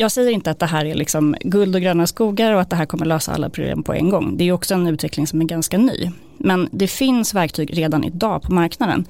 jag 0.00 0.12
säger 0.12 0.30
inte 0.30 0.50
att 0.50 0.58
det 0.58 0.66
här 0.66 0.84
är 0.84 0.94
liksom 0.94 1.36
guld 1.40 1.74
och 1.74 1.82
gröna 1.82 2.06
skogar 2.06 2.52
och 2.52 2.60
att 2.60 2.70
det 2.70 2.76
här 2.76 2.86
kommer 2.86 3.06
lösa 3.06 3.32
alla 3.32 3.50
problem 3.50 3.82
på 3.82 3.94
en 3.94 4.10
gång. 4.10 4.36
Det 4.36 4.44
är 4.44 4.52
också 4.52 4.74
en 4.74 4.86
utveckling 4.86 5.26
som 5.26 5.40
är 5.40 5.44
ganska 5.44 5.78
ny. 5.78 6.10
Men 6.38 6.68
det 6.72 6.88
finns 6.88 7.34
verktyg 7.34 7.78
redan 7.78 8.04
idag 8.04 8.42
på 8.42 8.52
marknaden 8.52 9.06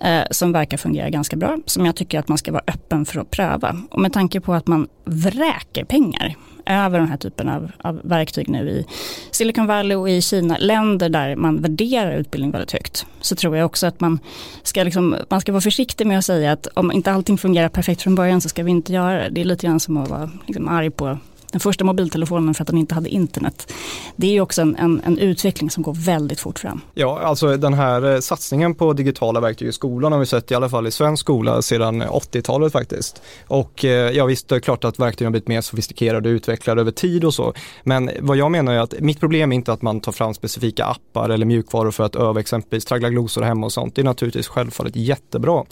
eh, 0.00 0.22
som 0.30 0.52
verkar 0.52 0.76
fungera 0.76 1.10
ganska 1.10 1.36
bra, 1.36 1.58
som 1.66 1.86
jag 1.86 1.96
tycker 1.96 2.18
att 2.18 2.28
man 2.28 2.38
ska 2.38 2.52
vara 2.52 2.64
öppen 2.66 3.04
för 3.04 3.20
att 3.20 3.30
pröva. 3.30 3.76
Och 3.90 4.00
med 4.00 4.12
tanke 4.12 4.40
på 4.40 4.54
att 4.54 4.66
man 4.66 4.88
vräker 5.04 5.84
pengar 5.84 6.36
över 6.66 6.98
den 6.98 7.08
här 7.08 7.16
typen 7.16 7.48
av, 7.48 7.70
av 7.78 8.00
verktyg 8.04 8.48
nu 8.48 8.70
i 8.70 8.86
Silicon 9.30 9.66
Valley 9.66 9.96
och 9.96 10.10
i 10.10 10.22
Kina, 10.22 10.56
länder 10.58 11.08
där 11.08 11.36
man 11.36 11.62
värderar 11.62 12.12
utbildning 12.16 12.50
väldigt 12.50 12.72
högt, 12.72 13.06
så 13.20 13.36
tror 13.36 13.56
jag 13.56 13.66
också 13.66 13.86
att 13.86 14.00
man 14.00 14.18
ska, 14.62 14.82
liksom, 14.82 15.16
man 15.28 15.40
ska 15.40 15.52
vara 15.52 15.60
försiktig 15.60 16.06
med 16.06 16.18
att 16.18 16.24
säga 16.24 16.52
att 16.52 16.66
om 16.74 16.92
inte 16.92 17.12
allting 17.12 17.38
fungerar 17.38 17.68
perfekt 17.68 18.02
från 18.02 18.14
början 18.14 18.40
så 18.40 18.48
ska 18.48 18.62
vi 18.62 18.70
inte 18.70 18.92
göra 18.92 19.22
det. 19.22 19.28
Det 19.28 19.40
är 19.40 19.44
lite 19.44 19.66
grann 19.66 19.80
som 19.80 19.96
att 19.96 20.10
vara 20.10 20.30
liksom, 20.46 20.68
arg 20.68 20.90
på 20.90 21.18
den 21.52 21.60
första 21.60 21.84
mobiltelefonen 21.84 22.54
för 22.54 22.62
att 22.62 22.68
den 22.68 22.78
inte 22.78 22.94
hade 22.94 23.08
internet. 23.08 23.72
Det 24.16 24.26
är 24.26 24.32
ju 24.32 24.40
också 24.40 24.62
en, 24.62 24.76
en, 24.76 25.00
en, 25.04 25.18
utveckling 25.18 25.70
som 25.70 25.82
går 25.82 25.94
väldigt 25.94 26.40
fort 26.40 26.58
fram. 26.58 26.80
Ja, 26.94 27.20
alltså 27.20 27.56
den 27.56 27.74
här 27.74 28.14
eh, 28.14 28.20
satsningen 28.20 28.74
på 28.74 28.92
digitala 28.92 29.40
verktyg 29.40 29.68
i 29.68 29.72
skolan 29.72 30.12
har 30.12 30.18
vi 30.18 30.26
sett 30.26 30.50
i 30.50 30.54
alla 30.54 30.68
fall 30.68 30.86
i 30.86 30.90
svensk 30.90 31.20
skola 31.20 31.62
sedan 31.62 32.02
80-talet 32.02 32.72
faktiskt. 32.72 33.22
Och 33.46 33.84
eh, 33.84 34.10
ja 34.10 34.24
visst, 34.24 34.48
det 34.48 34.56
är 34.56 34.60
klart 34.60 34.84
att 34.84 34.98
verktygen 34.98 35.26
har 35.26 35.30
blivit 35.30 35.48
mer 35.48 35.60
sofistikerade 35.60 36.28
och 36.28 36.32
utvecklade 36.32 36.80
över 36.80 36.90
tid 36.90 37.24
och 37.24 37.34
så. 37.34 37.52
Men 37.82 38.10
vad 38.20 38.36
jag 38.36 38.50
menar 38.50 38.72
är 38.72 38.78
att 38.78 39.00
mitt 39.00 39.20
problem 39.20 39.52
är 39.52 39.56
inte 39.56 39.72
att 39.72 39.82
man 39.82 40.00
tar 40.00 40.12
fram 40.12 40.34
specifika 40.34 40.84
appar 40.84 41.30
eller 41.30 41.46
mjukvaror 41.46 41.90
för 41.90 42.04
att 42.04 42.16
öva 42.16 42.40
exempelvis 42.40 42.84
traggla 42.84 43.10
glosor 43.10 43.42
hemma 43.42 43.66
och 43.66 43.72
sånt. 43.72 43.94
Det 43.94 44.02
är 44.02 44.04
naturligtvis 44.04 44.48
självfallet 44.48 44.96
jättebra. 44.96 45.64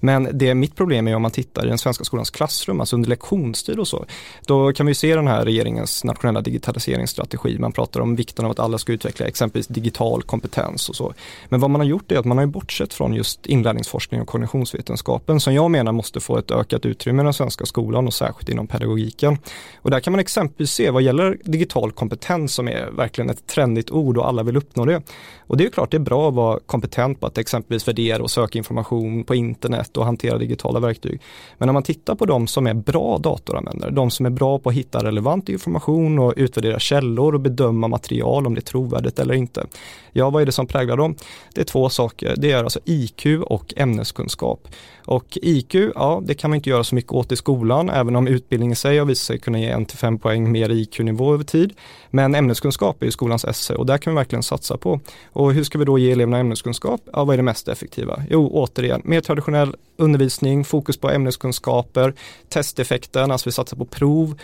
Men 0.00 0.28
det 0.32 0.54
mitt 0.54 0.76
problem 0.76 1.08
är 1.08 1.16
om 1.16 1.22
man 1.22 1.30
tittar 1.30 1.66
i 1.66 1.68
den 1.68 1.78
svenska 1.78 2.04
skolans 2.04 2.30
klassrum, 2.30 2.80
alltså 2.80 2.96
under 2.96 3.08
lektionstid 3.08 3.78
och 3.78 3.88
så. 3.88 4.04
Då 4.46 4.72
kan 4.72 4.86
vi 4.86 4.94
se 4.94 5.14
den 5.22 5.34
här 5.34 5.44
regeringens 5.44 6.04
nationella 6.04 6.40
digitaliseringsstrategi. 6.40 7.58
Man 7.58 7.72
pratar 7.72 8.00
om 8.00 8.16
vikten 8.16 8.44
av 8.44 8.50
att 8.50 8.58
alla 8.58 8.78
ska 8.78 8.92
utveckla 8.92 9.26
exempelvis 9.26 9.66
digital 9.66 10.22
kompetens 10.22 10.88
och 10.88 10.96
så. 10.96 11.14
Men 11.48 11.60
vad 11.60 11.70
man 11.70 11.80
har 11.80 11.88
gjort 11.88 12.12
är 12.12 12.18
att 12.18 12.24
man 12.24 12.38
har 12.38 12.46
bortsett 12.46 12.94
från 12.94 13.14
just 13.14 13.46
inlärningsforskning 13.46 14.20
och 14.20 14.28
kognitionsvetenskapen 14.28 15.40
som 15.40 15.54
jag 15.54 15.70
menar 15.70 15.92
måste 15.92 16.20
få 16.20 16.38
ett 16.38 16.50
ökat 16.50 16.86
utrymme 16.86 17.22
i 17.22 17.24
den 17.24 17.32
svenska 17.32 17.66
skolan 17.66 18.06
och 18.06 18.14
särskilt 18.14 18.48
inom 18.48 18.66
pedagogiken. 18.66 19.38
Och 19.76 19.90
där 19.90 20.00
kan 20.00 20.12
man 20.12 20.20
exempelvis 20.20 20.72
se 20.72 20.90
vad 20.90 21.02
gäller 21.02 21.38
digital 21.44 21.92
kompetens 21.92 22.54
som 22.54 22.68
är 22.68 22.90
verkligen 22.90 23.30
ett 23.30 23.46
trendigt 23.46 23.90
ord 23.90 24.18
och 24.18 24.28
alla 24.28 24.42
vill 24.42 24.56
uppnå 24.56 24.84
det. 24.84 25.02
Och 25.46 25.56
det 25.56 25.64
är 25.64 25.70
klart 25.70 25.90
det 25.90 25.96
är 25.96 25.98
bra 25.98 26.28
att 26.28 26.34
vara 26.34 26.58
kompetent 26.66 27.20
på 27.20 27.26
att 27.26 27.38
exempelvis 27.38 27.88
värdera 27.88 28.22
och 28.22 28.30
söka 28.30 28.58
information 28.58 29.24
på 29.24 29.34
internet 29.34 29.96
och 29.96 30.04
hantera 30.04 30.38
digitala 30.38 30.80
verktyg. 30.80 31.20
Men 31.58 31.68
om 31.68 31.72
man 31.72 31.82
tittar 31.82 32.14
på 32.14 32.26
de 32.26 32.46
som 32.46 32.66
är 32.66 32.74
bra 32.74 33.18
datoranvändare, 33.18 33.90
de 33.90 34.10
som 34.10 34.26
är 34.26 34.30
bra 34.30 34.58
på 34.58 34.68
att 34.68 34.74
hitta 34.74 35.02
relevant 35.12 35.48
information 35.48 36.18
och 36.18 36.34
utvärdera 36.36 36.78
källor 36.78 37.34
och 37.34 37.40
bedöma 37.40 37.88
material 37.88 38.46
om 38.46 38.54
det 38.54 38.58
är 38.58 38.62
trovärdigt 38.62 39.18
eller 39.18 39.34
inte. 39.34 39.66
Ja, 40.12 40.30
vad 40.30 40.42
är 40.42 40.46
det 40.46 40.52
som 40.52 40.66
präglar 40.66 40.96
dem? 40.96 41.16
Det 41.54 41.60
är 41.60 41.64
två 41.64 41.88
saker. 41.88 42.34
Det 42.36 42.52
är 42.52 42.64
alltså 42.64 42.80
IQ 42.84 43.26
och 43.46 43.74
ämneskunskap. 43.76 44.68
Och 45.06 45.38
IQ, 45.42 45.74
ja 45.94 46.22
det 46.24 46.34
kan 46.34 46.50
man 46.50 46.56
inte 46.56 46.70
göra 46.70 46.84
så 46.84 46.94
mycket 46.94 47.12
åt 47.12 47.32
i 47.32 47.36
skolan, 47.36 47.90
även 47.90 48.16
om 48.16 48.26
utbildningen 48.26 48.72
i 48.72 48.76
sig 48.76 48.98
har 48.98 49.06
visat 49.06 49.26
sig 49.26 49.38
kunna 49.38 49.60
ge 49.60 49.74
1-5 49.74 50.18
poäng 50.18 50.52
mer 50.52 50.70
IQ-nivå 50.70 51.34
över 51.34 51.44
tid. 51.44 51.72
Men 52.10 52.34
ämneskunskap 52.34 53.02
är 53.02 53.06
ju 53.06 53.12
skolans 53.12 53.44
esse 53.44 53.74
och 53.74 53.86
där 53.86 53.98
kan 53.98 54.12
vi 54.12 54.16
verkligen 54.16 54.42
satsa 54.42 54.76
på. 54.76 55.00
Och 55.32 55.52
hur 55.52 55.64
ska 55.64 55.78
vi 55.78 55.84
då 55.84 55.98
ge 55.98 56.12
eleverna 56.12 56.38
ämneskunskap? 56.38 57.00
Ja, 57.12 57.24
vad 57.24 57.34
är 57.34 57.36
det 57.36 57.42
mest 57.42 57.68
effektiva? 57.68 58.22
Jo, 58.30 58.50
återigen, 58.52 59.02
mer 59.04 59.20
traditionell 59.20 59.76
undervisning, 59.96 60.64
fokus 60.64 60.96
på 60.96 61.10
ämneskunskaper, 61.10 62.14
testeffekten, 62.48 63.30
alltså 63.30 63.48
vi 63.48 63.52
satsar 63.52 63.76
på 63.76 63.84
prov, 63.84 64.38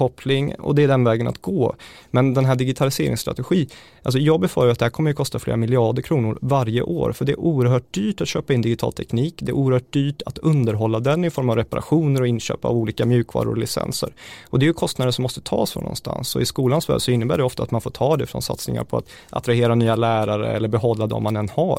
återkoppling 0.00 0.54
och 0.54 0.74
det 0.74 0.82
är 0.82 0.88
den 0.88 1.04
vägen 1.04 1.26
att 1.26 1.42
gå. 1.42 1.74
Men 2.10 2.34
den 2.34 2.44
här 2.44 2.56
digitaliseringsstrategin 2.56 3.68
alltså 4.02 4.18
jag 4.18 4.40
befarar 4.40 4.70
att 4.70 4.78
det 4.78 4.84
här 4.84 4.90
kommer 4.90 5.10
att 5.10 5.16
kosta 5.16 5.38
flera 5.38 5.56
miljarder 5.56 6.02
kronor 6.02 6.38
varje 6.40 6.82
år, 6.82 7.12
för 7.12 7.24
det 7.24 7.32
är 7.32 7.40
oerhört 7.40 7.92
dyrt 7.92 8.20
att 8.20 8.28
köpa 8.28 8.52
in 8.52 8.62
digital 8.62 8.92
teknik, 8.92 9.34
det 9.38 9.50
är 9.50 9.56
oerhört 9.56 9.92
dyrt 9.92 10.22
att 10.26 10.38
underhålla 10.38 11.00
den 11.00 11.24
i 11.24 11.30
form 11.30 11.50
av 11.50 11.56
reparationer 11.56 12.20
och 12.20 12.28
inköp 12.28 12.64
av 12.64 12.76
olika 12.76 13.06
mjukvaror 13.06 13.50
och 13.50 13.58
licenser. 13.58 14.10
Och 14.48 14.58
det 14.58 14.64
är 14.64 14.68
ju 14.68 14.72
kostnader 14.72 15.12
som 15.12 15.22
måste 15.22 15.40
tas 15.40 15.72
från 15.72 15.82
någonstans 15.82 16.36
och 16.36 16.42
i 16.42 16.46
skolans 16.46 16.88
värld 16.88 17.00
så 17.00 17.10
innebär 17.10 17.36
det 17.36 17.44
ofta 17.44 17.62
att 17.62 17.70
man 17.70 17.80
får 17.80 17.90
ta 17.90 18.16
det 18.16 18.26
från 18.26 18.42
satsningar 18.42 18.84
på 18.84 18.96
att 18.96 19.08
attrahera 19.30 19.74
nya 19.74 19.96
lärare 19.96 20.52
eller 20.52 20.68
behålla 20.68 21.06
de 21.06 21.22
man 21.22 21.36
än 21.36 21.48
har. 21.48 21.78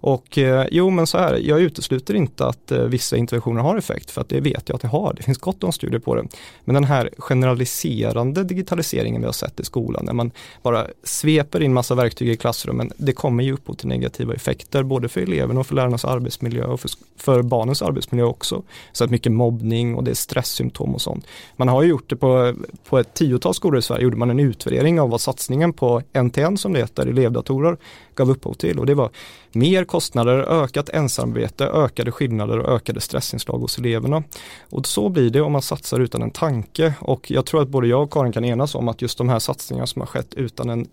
Och 0.00 0.38
eh, 0.38 0.66
jo 0.70 0.90
men 0.90 1.06
så 1.06 1.18
här, 1.18 1.36
jag 1.36 1.60
utesluter 1.60 2.14
inte 2.14 2.46
att 2.46 2.72
eh, 2.72 2.82
vissa 2.82 3.16
interventioner 3.16 3.60
har 3.60 3.76
effekt 3.76 4.10
för 4.10 4.20
att 4.20 4.28
det 4.28 4.40
vet 4.40 4.68
jag 4.68 4.76
att 4.76 4.82
det 4.82 4.88
har. 4.88 5.14
Det 5.16 5.22
finns 5.22 5.38
gott 5.38 5.64
om 5.64 5.72
studier 5.72 6.00
på 6.00 6.14
det. 6.14 6.26
Men 6.64 6.74
den 6.74 6.84
här 6.84 7.10
generaliserande 7.18 8.44
digitaliseringen 8.44 9.20
vi 9.20 9.26
har 9.26 9.32
sett 9.32 9.60
i 9.60 9.64
skolan, 9.64 10.04
när 10.04 10.12
man 10.12 10.30
bara 10.62 10.86
sveper 11.04 11.59
in 11.64 11.72
massa 11.72 11.94
verktyg 11.94 12.28
i 12.28 12.36
klassrummen, 12.36 12.92
det 12.96 13.12
kommer 13.12 13.44
ju 13.44 13.52
upphov 13.52 13.74
till 13.74 13.88
negativa 13.88 14.34
effekter 14.34 14.82
både 14.82 15.08
för 15.08 15.20
eleverna 15.20 15.60
och 15.60 15.66
för 15.66 15.74
lärarnas 15.74 16.04
arbetsmiljö 16.04 16.64
och 16.64 16.80
för, 16.80 16.90
för 17.16 17.42
barnens 17.42 17.82
arbetsmiljö 17.82 18.26
också. 18.26 18.62
Så 18.92 19.04
att 19.04 19.10
mycket 19.10 19.32
mobbning 19.32 19.94
och 19.94 20.04
det 20.04 20.10
är 20.10 20.14
stresssymptom 20.14 20.94
och 20.94 21.00
sånt. 21.00 21.26
Man 21.56 21.68
har 21.68 21.82
ju 21.82 21.88
gjort 21.88 22.10
det 22.10 22.16
på, 22.16 22.54
på 22.88 22.98
ett 22.98 23.14
tiotal 23.14 23.54
skolor 23.54 23.78
i 23.78 23.82
Sverige, 23.82 24.02
gjorde 24.02 24.16
man 24.16 24.30
en 24.30 24.40
utvärdering 24.40 25.00
av 25.00 25.10
vad 25.10 25.20
satsningen 25.20 25.72
på 25.72 26.02
NTN 26.22 26.56
som 26.56 26.72
det 26.72 26.78
heter, 26.78 27.06
elevdatorer, 27.06 27.76
gav 28.14 28.30
upphov 28.30 28.54
till 28.54 28.78
och 28.78 28.86
det 28.86 28.94
var 28.94 29.10
mer 29.54 29.84
kostnader, 29.84 30.38
ökat 30.38 30.88
ensamarbete, 30.88 31.64
ökade 31.64 32.12
skillnader 32.12 32.58
och 32.58 32.74
ökade 32.74 33.00
stressinslag 33.00 33.58
hos 33.58 33.78
eleverna. 33.78 34.22
Och 34.70 34.86
så 34.86 35.08
blir 35.08 35.30
det 35.30 35.40
om 35.40 35.52
man 35.52 35.62
satsar 35.62 36.00
utan 36.00 36.22
en 36.22 36.30
tanke 36.30 36.94
och 37.00 37.30
jag 37.30 37.46
tror 37.46 37.62
att 37.62 37.68
både 37.68 37.86
jag 37.86 38.02
och 38.02 38.12
Karin 38.12 38.32
kan 38.32 38.44
enas 38.44 38.74
om 38.74 38.88
att 38.88 39.02
just 39.02 39.18
de 39.18 39.28
här 39.28 39.38
satsningarna 39.38 39.86
som 39.86 40.00
har 40.00 40.06
skett 40.06 40.34
utan 40.34 40.70
en 40.70 40.88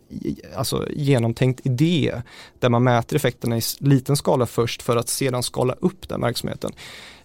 alltså, 0.55 0.87
genomtänkt 0.89 1.65
idé 1.65 2.21
där 2.59 2.69
man 2.69 2.83
mäter 2.83 3.15
effekterna 3.15 3.57
i 3.57 3.61
liten 3.79 4.15
skala 4.17 4.45
först 4.45 4.81
för 4.81 4.95
att 4.95 5.09
sedan 5.09 5.43
skala 5.43 5.75
upp 5.79 6.09
den 6.09 6.21
verksamheten 6.21 6.71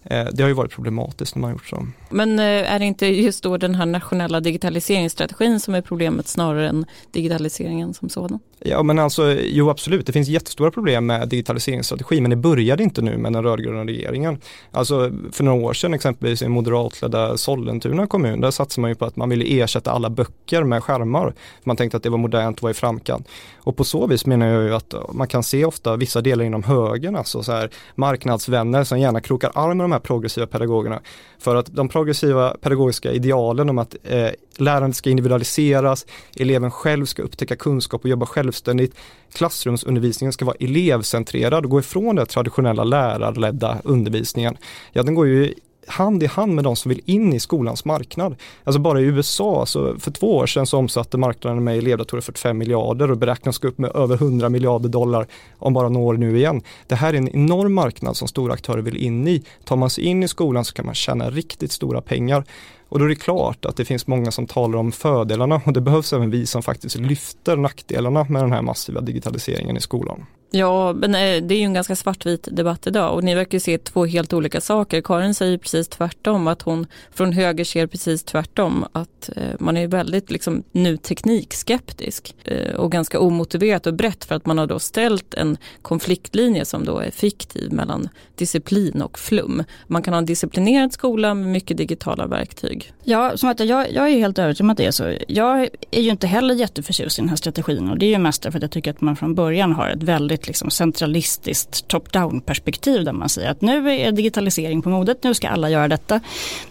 det 0.03 0.41
har 0.41 0.47
ju 0.47 0.53
varit 0.53 0.71
problematiskt 0.71 1.35
när 1.35 1.41
man 1.41 1.51
gjort 1.51 1.67
så. 1.67 1.87
Men 2.09 2.39
eh, 2.39 2.73
är 2.73 2.79
det 2.79 2.85
inte 2.85 3.05
just 3.05 3.43
då 3.43 3.57
den 3.57 3.75
här 3.75 3.85
nationella 3.85 4.39
digitaliseringsstrategin 4.39 5.59
som 5.59 5.75
är 5.75 5.81
problemet 5.81 6.27
snarare 6.27 6.69
än 6.69 6.85
digitaliseringen 7.11 7.93
som 7.93 8.09
sådan? 8.09 8.39
Ja 8.59 8.83
men 8.83 8.99
alltså, 8.99 9.31
jo 9.31 9.69
absolut, 9.69 10.05
det 10.05 10.13
finns 10.13 10.27
jättestora 10.27 10.71
problem 10.71 11.05
med 11.05 11.29
digitaliseringsstrategi 11.29 12.21
men 12.21 12.29
det 12.29 12.35
började 12.35 12.83
inte 12.83 13.01
nu 13.01 13.17
med 13.17 13.33
den 13.33 13.43
rödgröna 13.43 13.85
regeringen. 13.85 14.41
Alltså 14.71 15.11
för 15.31 15.43
några 15.43 15.65
år 15.65 15.73
sedan 15.73 15.93
exempelvis 15.93 16.41
i 16.41 16.47
moderatledda 16.47 17.37
Sollentuna 17.37 18.07
kommun, 18.07 18.41
där 18.41 18.51
satsade 18.51 18.81
man 18.81 18.91
ju 18.91 18.95
på 18.95 19.05
att 19.05 19.15
man 19.15 19.29
ville 19.29 19.63
ersätta 19.63 19.91
alla 19.91 20.09
böcker 20.09 20.63
med 20.63 20.83
skärmar. 20.83 21.33
Man 21.63 21.77
tänkte 21.77 21.97
att 21.97 22.03
det 22.03 22.09
var 22.09 22.17
modernt 22.17 22.57
och 22.57 22.63
var 22.63 22.69
i 22.69 22.73
framkant. 22.73 23.27
Och 23.57 23.77
på 23.77 23.83
så 23.83 24.07
vis 24.07 24.25
menar 24.25 24.47
jag 24.47 24.63
ju 24.63 24.75
att 24.75 24.93
man 25.13 25.27
kan 25.27 25.43
se 25.43 25.65
ofta 25.65 25.95
vissa 25.95 26.21
delar 26.21 26.45
inom 26.45 26.63
högern, 26.63 27.15
alltså 27.15 27.43
så 27.43 27.51
här 27.51 27.69
marknadsvänner 27.95 28.83
som 28.83 28.99
gärna 28.99 29.21
krokar 29.21 29.51
arm 29.55 29.77
med 29.77 29.83
de 29.83 29.91
här 29.93 29.99
progressiva 29.99 30.47
pedagogerna. 30.47 31.01
För 31.39 31.55
att 31.55 31.65
de 31.65 31.89
progressiva 31.89 32.57
pedagogiska 32.61 33.11
idealen 33.11 33.69
om 33.69 33.77
att 33.77 33.95
eh, 34.03 34.29
lärandet 34.57 34.95
ska 34.95 35.09
individualiseras, 35.09 36.05
eleven 36.37 36.71
själv 36.71 37.05
ska 37.05 37.21
upptäcka 37.21 37.55
kunskap 37.55 38.03
och 38.03 38.09
jobba 38.09 38.25
självständigt, 38.25 38.95
klassrumsundervisningen 39.33 40.33
ska 40.33 40.45
vara 40.45 40.57
elevcentrerad 40.59 41.63
och 41.63 41.71
gå 41.71 41.79
ifrån 41.79 42.15
den 42.15 42.25
traditionella 42.25 42.83
lärarledda 42.83 43.81
undervisningen. 43.83 44.57
Ja, 44.91 45.03
den 45.03 45.15
går 45.15 45.27
ju 45.27 45.53
hand 45.87 46.23
i 46.23 46.25
hand 46.25 46.55
med 46.55 46.63
de 46.63 46.75
som 46.75 46.89
vill 46.89 47.01
in 47.05 47.33
i 47.33 47.39
skolans 47.39 47.85
marknad. 47.85 48.35
Alltså 48.63 48.79
bara 48.79 48.99
i 48.99 49.03
USA, 49.03 49.65
så 49.65 49.99
för 49.99 50.11
två 50.11 50.35
år 50.35 50.45
sedan 50.45 50.65
så 50.65 50.77
omsatte 50.77 51.17
marknaden 51.17 51.63
med 51.63 51.77
elevdatorer 51.77 52.21
45 52.21 52.57
miljarder 52.57 53.11
och 53.11 53.17
beräknas 53.17 53.57
gå 53.57 53.67
upp 53.67 53.77
med 53.77 53.95
över 53.95 54.15
100 54.15 54.49
miljarder 54.49 54.89
dollar 54.89 55.27
om 55.57 55.73
bara 55.73 55.89
några 55.89 56.07
år 56.07 56.13
nu 56.13 56.37
igen. 56.37 56.61
Det 56.87 56.95
här 56.95 57.13
är 57.13 57.17
en 57.17 57.35
enorm 57.35 57.73
marknad 57.73 58.17
som 58.17 58.27
stora 58.27 58.53
aktörer 58.53 58.81
vill 58.81 58.97
in 58.97 59.27
i. 59.27 59.43
Tar 59.63 59.75
man 59.75 59.89
sig 59.89 60.03
in 60.03 60.23
i 60.23 60.27
skolan 60.27 60.65
så 60.65 60.73
kan 60.73 60.85
man 60.85 60.95
tjäna 60.95 61.29
riktigt 61.29 61.71
stora 61.71 62.01
pengar. 62.01 62.45
Och 62.89 62.99
då 62.99 63.05
är 63.05 63.09
det 63.09 63.15
klart 63.15 63.65
att 63.65 63.77
det 63.77 63.85
finns 63.85 64.07
många 64.07 64.31
som 64.31 64.47
talar 64.47 64.79
om 64.79 64.91
fördelarna 64.91 65.61
och 65.65 65.73
det 65.73 65.81
behövs 65.81 66.13
även 66.13 66.29
vi 66.29 66.45
som 66.45 66.63
faktiskt 66.63 66.95
lyfter 66.95 67.57
nackdelarna 67.57 68.25
med 68.29 68.41
den 68.41 68.51
här 68.51 68.61
massiva 68.61 69.01
digitaliseringen 69.01 69.77
i 69.77 69.81
skolan. 69.81 70.25
Ja, 70.55 70.93
men 70.93 71.15
eh, 71.15 71.43
det 71.43 71.55
är 71.55 71.59
ju 71.59 71.63
en 71.63 71.73
ganska 71.73 71.95
svartvit 71.95 72.47
debatt 72.51 72.87
idag 72.87 73.13
och 73.13 73.23
ni 73.23 73.35
verkar 73.35 73.59
se 73.59 73.77
två 73.77 74.05
helt 74.05 74.33
olika 74.33 74.61
saker. 74.61 75.01
Karin 75.01 75.33
säger 75.33 75.57
precis 75.57 75.87
tvärtom, 75.87 76.47
att 76.47 76.61
hon 76.61 76.87
från 77.11 77.33
höger 77.33 77.63
ser 77.63 77.87
precis 77.87 78.23
tvärtom, 78.23 78.85
att 78.91 79.29
eh, 79.35 79.43
man 79.59 79.77
är 79.77 79.87
väldigt 79.87 80.31
liksom, 80.31 80.63
nu 80.71 80.97
teknikskeptisk 80.97 82.35
eh, 82.43 82.75
och 82.75 82.91
ganska 82.91 83.19
omotiverat 83.19 83.87
och 83.87 83.93
brett 83.93 84.25
för 84.25 84.35
att 84.35 84.45
man 84.45 84.57
har 84.57 84.67
då 84.67 84.79
ställt 84.79 85.33
en 85.33 85.57
konfliktlinje 85.81 86.65
som 86.65 86.85
då 86.85 86.99
är 86.99 87.11
fiktiv 87.11 87.73
mellan 87.73 88.09
disciplin 88.35 89.01
och 89.01 89.19
flum. 89.19 89.63
Man 89.87 90.01
kan 90.01 90.13
ha 90.13 90.17
en 90.17 90.25
disciplinerad 90.25 90.93
skola 90.93 91.33
med 91.33 91.47
mycket 91.47 91.77
digitala 91.77 92.27
verktyg. 92.27 92.93
Ja, 93.03 93.37
som 93.37 93.49
att 93.49 93.59
jag, 93.59 93.91
jag 93.91 94.09
är 94.09 94.17
helt 94.17 94.39
övertygad 94.39 94.65
om 94.65 94.69
att 94.69 94.77
det 94.77 94.85
är 94.85 94.91
så. 94.91 95.17
Jag 95.27 95.69
är 95.91 96.01
ju 96.01 96.09
inte 96.09 96.27
heller 96.27 96.55
jätteförtjust 96.55 97.19
i 97.19 97.21
den 97.21 97.29
här 97.29 97.35
strategin 97.35 97.89
och 97.89 97.97
det 97.97 98.05
är 98.05 98.09
ju 98.09 98.17
mest 98.17 98.43
därför 98.43 98.57
att 98.57 98.63
jag 98.63 98.71
tycker 98.71 98.91
att 98.91 99.01
man 99.01 99.15
från 99.15 99.35
början 99.35 99.71
har 99.71 99.89
ett 99.89 100.03
väldigt 100.03 100.42
ett 100.43 100.47
liksom 100.47 100.69
centralistiskt 100.69 101.87
top-down 101.87 102.41
perspektiv 102.41 103.05
där 103.05 103.13
man 103.13 103.29
säger 103.29 103.49
att 103.49 103.61
nu 103.61 103.91
är 103.91 104.11
digitalisering 104.11 104.81
på 104.81 104.89
modet, 104.89 105.23
nu 105.23 105.33
ska 105.33 105.47
alla 105.47 105.69
göra 105.69 105.87
detta. 105.87 106.19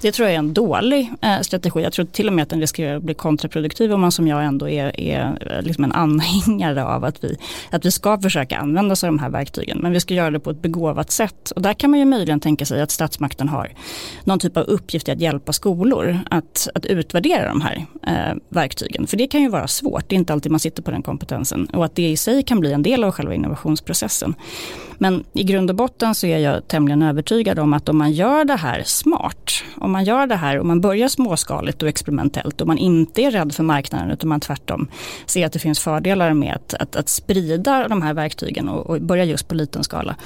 Det 0.01 0.13
tror 0.13 0.29
jag 0.29 0.35
är 0.35 0.39
en 0.39 0.55
dålig 0.55 1.13
eh, 1.21 1.41
strategi. 1.41 1.83
Jag 1.83 1.93
tror 1.93 2.05
till 2.05 2.29
och 2.29 2.33
med 2.33 2.43
att 2.43 2.49
den 2.49 2.61
riskerar 2.61 2.97
att 2.97 3.03
bli 3.03 3.15
kontraproduktiv 3.15 3.93
om 3.93 4.01
man 4.01 4.13
som 4.13 4.29
jag 4.29 4.45
ändå 4.45 4.69
är, 4.69 5.01
är 5.01 5.39
eh, 5.51 5.63
liksom 5.63 5.85
en 5.85 5.93
anhängare 5.93 6.85
av 6.85 7.05
att 7.05 7.25
vi, 7.25 7.37
att 7.71 7.85
vi 7.85 7.91
ska 7.91 8.21
försöka 8.21 8.59
använda 8.59 8.97
sig 8.97 9.09
av 9.09 9.15
de 9.15 9.19
här 9.19 9.31
verktygen. 9.31 9.79
Men 9.79 9.93
vi 9.93 10.01
ska 10.01 10.15
göra 10.15 10.31
det 10.31 10.41
på 10.41 10.51
ett 10.51 10.63
begåvat 10.63 11.11
sätt. 11.11 11.51
Och 11.51 11.63
där 11.63 11.75
kan 11.75 11.91
man 11.91 11.99
ju 11.99 12.05
möjligen 12.05 12.41
tänka 12.41 12.65
sig 12.65 12.83
att 12.83 12.91
statsmakten 12.91 13.49
har 13.49 13.73
någon 14.25 14.39
typ 14.39 14.57
av 14.57 14.63
uppgift 14.65 15.09
i 15.09 15.11
att 15.11 15.21
hjälpa 15.21 15.53
skolor 15.53 16.19
att, 16.31 16.69
att 16.75 16.87
utvärdera 16.87 17.49
de 17.49 17.61
här 17.61 17.87
eh, 18.07 18.37
verktygen. 18.49 19.07
För 19.07 19.17
det 19.17 19.27
kan 19.27 19.41
ju 19.43 19.49
vara 19.49 19.67
svårt, 19.67 20.09
det 20.09 20.15
är 20.15 20.19
inte 20.19 20.33
alltid 20.33 20.53
man 20.53 20.61
sitter 20.61 20.83
på 20.83 20.91
den 20.91 21.03
kompetensen. 21.03 21.67
Och 21.67 21.85
att 21.85 21.95
det 21.95 22.09
i 22.09 22.17
sig 22.17 22.43
kan 22.43 22.61
bli 22.61 22.73
en 22.73 22.83
del 22.83 23.05
av 23.05 23.11
själva 23.11 23.35
innovationen 23.35 23.62
innovationsprocessen. 23.63 24.35
Men 24.99 25.25
i 25.33 25.43
grund 25.43 25.71
och 25.71 25.77
botten 25.77 26.15
så 26.15 26.27
är 26.27 26.39
jag 26.39 26.69
tämligen 26.69 27.03
övertygad 27.03 27.59
om 27.59 27.73
att 27.73 27.89
om 27.89 27.99
man 27.99 28.13
gör 28.13 28.45
det 28.45 28.57
här 28.57 28.83
smart, 28.85 29.65
om 29.77 29.93
man 29.93 30.05
gör 30.05 30.27
det 30.27 30.37
här 30.37 30.59
och 30.59 30.67
man 30.67 30.81
börjar 30.81 31.09
småskaligt 31.09 31.83
och 31.83 31.89
experimentellt 31.89 32.61
och 32.61 32.67
man 32.67 32.79
inte 32.79 33.23
är 33.23 33.31
rädd 33.31 33.55
för 33.55 33.63
marknaden 33.63 34.11
utan 34.11 34.29
man 34.29 34.41
tvärtom 34.41 34.89
ser 35.27 35.47
att 35.47 35.53
det 35.53 35.59
finns 35.59 35.81
fördelar 35.81 36.35
med 36.35 36.55
att, 36.55 36.75
att, 36.75 36.97
att 36.97 37.09
sprida 37.09 37.89
de 37.89 38.03
här 38.03 38.15
verktygen 38.15 38.69
och, 38.69 38.91
och 38.91 39.01
börja 39.01 39.25
just 39.25 39.49
på 39.49 39.55
liten 39.55 39.85
skala 39.85 40.17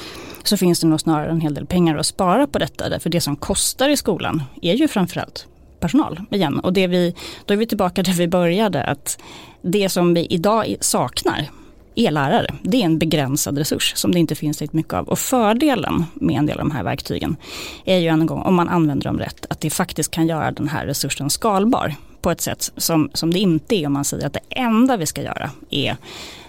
så 0.45 0.57
finns 0.57 0.81
det 0.81 0.87
nog 0.87 1.01
snarare 1.01 1.31
en 1.31 1.41
hel 1.41 1.55
del 1.55 1.67
pengar 1.67 1.97
att 1.97 2.07
spara 2.07 2.47
på 2.47 2.59
detta. 2.59 2.89
Därför 2.89 3.11
det 3.11 3.21
som 3.21 3.37
kostar 3.37 3.89
i 3.89 3.97
skolan 3.97 4.43
är 4.63 4.75
ju 4.75 4.89
framförallt 4.89 5.47
personal 5.81 6.21
igen. 6.31 6.59
Och 6.61 6.73
det 6.73 6.87
vi, 6.87 7.15
då 7.45 7.55
är 7.55 7.59
vi 7.59 7.67
tillbaka 7.67 8.03
där 8.03 8.13
vi 8.13 8.29
började. 8.29 8.83
att 8.83 9.19
Det 9.63 9.89
som 9.89 10.15
vi 10.15 10.27
idag 10.31 10.77
saknar 10.81 11.49
är 11.97 12.11
lärare. 12.11 12.55
Det 12.63 12.81
är 12.81 12.85
en 12.85 12.99
begränsad 12.99 13.59
resurs 13.59 13.93
som 13.97 14.13
det 14.13 14.19
inte 14.19 14.35
finns 14.35 14.61
riktigt 14.61 14.75
mycket 14.75 14.95
av. 14.95 15.09
Och 15.09 15.19
fördelen 15.19 16.05
med 16.15 16.39
en 16.39 16.47
del 16.47 16.61
av 16.61 16.69
de 16.69 16.71
här 16.71 16.83
verktygen 16.83 17.37
är 17.85 17.99
ju 17.99 18.09
en 18.09 18.27
gång, 18.27 18.43
om 18.43 18.55
man 18.55 18.69
använder 18.69 19.05
dem 19.05 19.19
rätt, 19.19 19.47
att 19.51 19.61
det 19.61 19.71
faktiskt 19.71 20.11
kan 20.11 20.27
göra 20.27 20.51
den 20.51 20.69
här 20.69 20.87
resursen 20.87 21.31
skalbar 21.31 21.95
på 22.21 22.31
ett 22.31 22.41
sätt 22.41 22.73
som, 22.77 23.11
som 23.15 23.33
det 23.33 23.39
inte 23.39 23.75
är 23.75 23.87
om 23.87 23.93
man 23.93 24.05
säger 24.05 24.27
att 24.27 24.33
det 24.33 24.41
enda 24.51 24.97
vi 24.97 25.07
ska 25.07 25.23
göra 25.23 25.51
är 25.71 25.97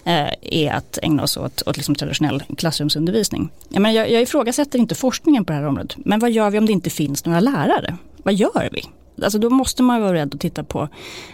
eh, 0.04 0.30
är 0.42 0.74
att 0.74 1.00
ägna 1.02 1.24
oss 1.24 1.38
åt, 1.38 1.64
åt 1.66 1.78
liksom 1.78 1.96
traditionell 1.96 2.44
klassrumsundervisning. 2.58 3.50
Jag, 3.70 3.82
menar, 3.82 3.96
jag, 3.96 4.12
jag 4.12 4.22
ifrågasätter 4.22 4.80
inte 4.80 4.96
forskningen 4.96 5.46
på 5.46 5.54
det 5.54 5.60
här 5.60 5.68
området, 5.68 5.96
men 5.98 6.20
vad 6.20 6.32
gör 6.32 6.50
vi 6.50 6.58
om 6.58 6.66
det 6.66 6.72
inte 6.72 6.90
finns 6.90 7.26
några 7.26 7.40
lärare? 7.40 7.98
Vad 8.24 8.34
gör 8.34 8.70
vi? 8.72 8.84
Alltså 9.24 9.40
då 9.40 9.50
måste 9.50 9.84
man 9.84 10.02
vara 10.02 10.14
rädd 10.14 10.36
att 10.36 10.42
titta 10.42 10.64
på, 10.64 10.88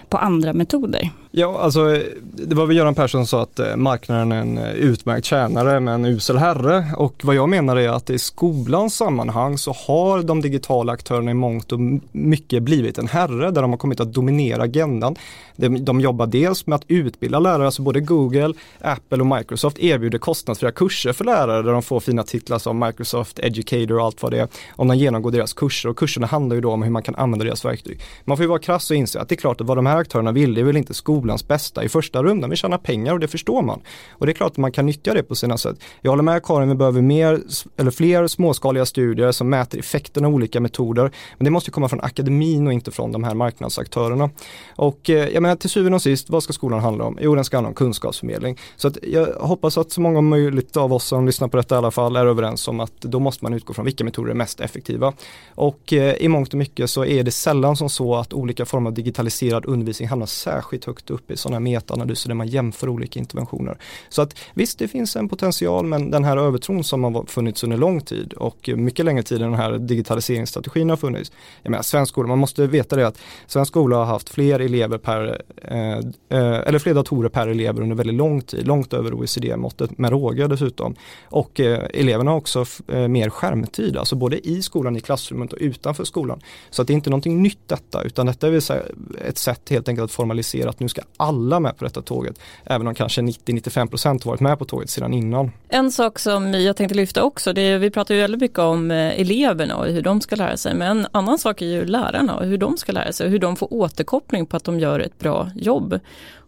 på 0.09 0.17
andra 0.17 0.53
metoder. 0.53 1.11
Ja, 1.31 1.59
alltså 1.59 1.99
det 2.21 2.55
var 2.55 2.65
väl 2.65 2.77
Göran 2.77 2.95
Persson 2.95 3.25
som 3.25 3.27
sa 3.27 3.43
att 3.43 3.59
eh, 3.59 3.75
marknaden 3.75 4.31
är 4.31 4.41
en 4.41 4.57
eh, 4.57 4.71
utmärkt 4.71 5.25
tjänare 5.25 5.79
men 5.79 6.05
en 6.05 6.05
usel 6.05 6.37
herre. 6.37 6.85
Och 6.97 7.21
vad 7.23 7.35
jag 7.35 7.49
menar 7.49 7.75
är 7.75 7.89
att 7.89 8.09
i 8.09 8.19
skolans 8.19 8.95
sammanhang 8.95 9.57
så 9.57 9.71
har 9.71 10.23
de 10.23 10.41
digitala 10.41 10.93
aktörerna 10.93 11.31
i 11.31 11.33
mångt 11.33 11.71
och 11.71 11.79
mycket 12.11 12.63
blivit 12.63 12.97
en 12.97 13.07
herre 13.07 13.51
där 13.51 13.61
de 13.61 13.71
har 13.71 13.77
kommit 13.77 13.99
att 13.99 14.13
dominera 14.13 14.63
agendan. 14.63 15.15
De, 15.55 15.85
de 15.85 16.01
jobbar 16.01 16.27
dels 16.27 16.67
med 16.67 16.75
att 16.75 16.85
utbilda 16.87 17.39
lärare, 17.39 17.65
alltså 17.65 17.81
både 17.81 17.99
Google, 17.99 18.53
Apple 18.81 19.17
och 19.17 19.27
Microsoft 19.27 19.79
erbjuder 19.79 20.17
kostnadsfria 20.17 20.71
kurser 20.71 21.13
för 21.13 21.25
lärare 21.25 21.61
där 21.61 21.71
de 21.71 21.83
får 21.83 21.99
fina 21.99 22.23
titlar 22.23 22.59
som 22.59 22.79
Microsoft 22.79 23.39
Educator 23.39 23.97
och 23.97 24.05
allt 24.05 24.23
vad 24.23 24.31
det 24.31 24.39
är 24.39 24.47
om 24.71 24.87
de 24.87 24.97
genomgår 24.97 25.31
deras 25.31 25.53
kurser 25.53 25.89
och 25.89 25.97
kurserna 25.97 26.27
handlar 26.27 26.55
ju 26.55 26.61
då 26.61 26.71
om 26.71 26.83
hur 26.83 26.91
man 26.91 27.03
kan 27.03 27.15
använda 27.15 27.45
deras 27.45 27.65
verktyg. 27.73 28.01
Man 28.25 28.37
får 28.37 28.43
ju 28.43 28.47
vara 28.47 28.59
krass 28.59 28.91
och 28.91 28.97
inse 28.97 29.19
att 29.19 29.29
det 29.29 29.35
är 29.35 29.37
klart 29.37 29.61
att 29.61 29.67
vad 29.67 29.77
de 29.77 29.85
här 29.85 29.97
aktörerna 29.97 30.31
vill, 30.31 30.53
det 30.53 30.61
är 30.61 30.65
väl 30.65 30.77
inte 30.77 30.93
skolans 30.93 31.47
bästa 31.47 31.83
i 31.83 31.89
första 31.89 32.23
rummet. 32.23 32.51
vi 32.51 32.55
tjänar 32.55 32.77
pengar 32.77 33.13
och 33.13 33.19
det 33.19 33.27
förstår 33.27 33.61
man. 33.61 33.81
Och 34.11 34.25
det 34.25 34.31
är 34.31 34.33
klart 34.33 34.51
att 34.51 34.57
man 34.57 34.71
kan 34.71 34.85
nyttja 34.85 35.13
det 35.13 35.23
på 35.23 35.35
sina 35.35 35.57
sätt. 35.57 35.77
Jag 36.01 36.11
håller 36.11 36.23
med 36.23 36.43
Karin, 36.43 36.69
vi 36.69 36.75
behöver 36.75 37.01
mer, 37.01 37.41
eller 37.77 37.91
fler 37.91 38.27
småskaliga 38.27 38.85
studier 38.85 39.31
som 39.31 39.49
mäter 39.49 39.79
effekten 39.79 40.25
av 40.25 40.33
olika 40.33 40.59
metoder. 40.59 41.11
Men 41.37 41.45
det 41.45 41.51
måste 41.51 41.71
komma 41.71 41.89
från 41.89 42.01
akademin 42.01 42.67
och 42.67 42.73
inte 42.73 42.91
från 42.91 43.11
de 43.11 43.23
här 43.23 43.33
marknadsaktörerna. 43.33 44.29
Och 44.75 45.09
eh, 45.09 45.29
jag 45.29 45.41
menar 45.41 45.55
till 45.55 45.69
syvende 45.69 45.95
och 45.95 46.01
sist, 46.01 46.29
vad 46.29 46.43
ska 46.43 46.53
skolan 46.53 46.79
handla 46.79 47.03
om? 47.03 47.17
Jo, 47.21 47.35
den 47.35 47.45
ska 47.45 47.57
handla 47.57 47.69
om 47.69 47.75
kunskapsförmedling. 47.75 48.57
Så 48.75 48.87
att 48.87 48.97
jag 49.03 49.25
hoppas 49.25 49.77
att 49.77 49.91
så 49.91 50.01
många 50.01 50.21
möjligt 50.21 50.77
av 50.77 50.93
oss 50.93 51.05
som 51.05 51.25
lyssnar 51.25 51.47
på 51.47 51.57
detta 51.57 51.75
i 51.75 51.77
alla 51.77 51.91
fall 51.91 52.15
är 52.15 52.25
överens 52.25 52.67
om 52.67 52.79
att 52.79 53.01
då 53.01 53.19
måste 53.19 53.45
man 53.45 53.53
utgå 53.53 53.73
från 53.73 53.85
vilka 53.85 54.03
metoder 54.03 54.31
är 54.31 54.35
mest 54.35 54.59
effektiva. 54.59 55.13
Och 55.55 55.93
eh, 55.93 56.13
i 56.13 56.27
mångt 56.27 56.53
och 56.53 56.59
mycket 56.59 56.89
så 56.89 57.05
är 57.05 57.23
det 57.23 57.31
sällan 57.31 57.62
som 57.71 57.89
så 57.89 58.15
att 58.15 58.33
olika 58.33 58.65
former 58.65 58.89
av 58.89 58.93
digitaliserad 58.93 59.65
undervisning 59.65 60.09
hamnar 60.09 60.25
särskilt 60.25 60.85
högt 60.85 61.09
upp 61.09 61.31
i 61.31 61.37
sådana 61.37 61.55
här 61.55 61.61
metaanalyser 61.61 62.29
där 62.29 62.35
man 62.35 62.47
jämför 62.47 62.89
olika 62.89 63.19
interventioner. 63.19 63.77
Så 64.09 64.21
att 64.21 64.35
visst, 64.53 64.79
det 64.79 64.87
finns 64.87 65.15
en 65.15 65.29
potential 65.29 65.85
men 65.85 66.11
den 66.11 66.23
här 66.23 66.37
övertron 66.37 66.83
som 66.83 67.03
har 67.03 67.25
funnits 67.25 67.63
under 67.63 67.77
lång 67.77 68.01
tid 68.01 68.33
och 68.33 68.69
mycket 68.75 69.05
längre 69.05 69.23
tid 69.23 69.41
än 69.41 69.51
den 69.51 69.59
här 69.59 69.77
digitaliseringsstrategin 69.77 70.89
har 70.89 70.97
funnits. 70.97 71.31
Jag 71.61 71.71
menar, 71.71 71.83
svensk 71.83 72.09
skola, 72.09 72.27
man 72.27 72.39
måste 72.39 72.67
veta 72.67 72.95
det 72.95 73.07
att 73.07 73.19
svensk 73.47 73.69
skola 73.69 73.95
har 73.95 74.05
haft 74.05 74.29
fler 74.29 74.59
elever 74.59 74.97
per, 74.97 75.41
eh, 75.61 75.97
eh 76.29 76.67
eller 76.67 76.79
fler 76.79 76.93
datorer 76.93 77.29
per 77.29 77.47
elev 77.47 77.79
under 77.79 77.95
väldigt 77.95 78.15
lång 78.15 78.41
tid, 78.41 78.67
långt 78.67 78.93
över 78.93 79.13
OECD-måttet 79.13 79.97
med 79.97 80.11
råga 80.11 80.47
dessutom. 80.47 80.95
Och 81.25 81.59
eh, 81.59 81.83
eleverna 81.93 82.31
har 82.31 82.37
också 82.37 82.65
eh, 82.87 83.07
mer 83.07 83.29
skärmtid, 83.29 83.97
alltså 83.97 84.15
både 84.15 84.47
i 84.47 84.61
skolan, 84.61 84.95
i 84.95 85.01
klassrummet 85.01 85.53
och 85.53 85.59
utanför 85.61 86.03
skolan. 86.03 86.41
Så 86.69 86.81
att 86.81 86.87
det 86.87 86.93
är 86.93 86.95
inte 86.95 87.09
någonting 87.09 87.41
nytt 87.41 87.52
detta, 87.67 88.01
utan 88.01 88.25
detta 88.25 88.47
är 88.47 88.81
ett 89.27 89.37
sätt 89.37 89.69
helt 89.69 89.89
enkelt 89.89 90.05
att 90.05 90.11
formalisera 90.11 90.69
att 90.69 90.79
nu 90.79 90.89
ska 90.89 91.01
alla 91.17 91.59
med 91.59 91.77
på 91.77 91.85
detta 91.85 92.01
tåget. 92.01 92.39
Även 92.65 92.87
om 92.87 92.95
kanske 92.95 93.21
90-95% 93.21 94.25
varit 94.25 94.39
med 94.39 94.59
på 94.59 94.65
tåget 94.65 94.89
sedan 94.89 95.13
innan. 95.13 95.51
En 95.69 95.91
sak 95.91 96.19
som 96.19 96.53
jag 96.53 96.77
tänkte 96.77 96.95
lyfta 96.95 97.23
också, 97.23 97.53
det 97.53 97.61
är, 97.61 97.77
vi 97.77 97.89
pratar 97.89 98.15
ju 98.15 98.21
väldigt 98.21 98.41
mycket 98.41 98.59
om 98.59 98.91
eh, 98.91 99.19
eleverna 99.19 99.75
och 99.75 99.85
hur 99.85 100.01
de 100.01 100.21
ska 100.21 100.35
lära 100.35 100.57
sig. 100.57 100.75
Men 100.75 100.99
en 100.99 101.07
annan 101.11 101.37
sak 101.37 101.61
är 101.61 101.65
ju 101.65 101.85
lärarna 101.85 102.35
och 102.35 102.45
hur 102.45 102.57
de 102.57 102.77
ska 102.77 102.91
lära 102.91 103.11
sig 103.11 103.25
och 103.25 103.31
hur 103.31 103.39
de 103.39 103.55
får 103.55 103.73
återkoppling 103.73 104.45
på 104.45 104.57
att 104.57 104.63
de 104.63 104.79
gör 104.79 104.99
ett 104.99 105.19
bra 105.19 105.49
jobb. 105.55 105.99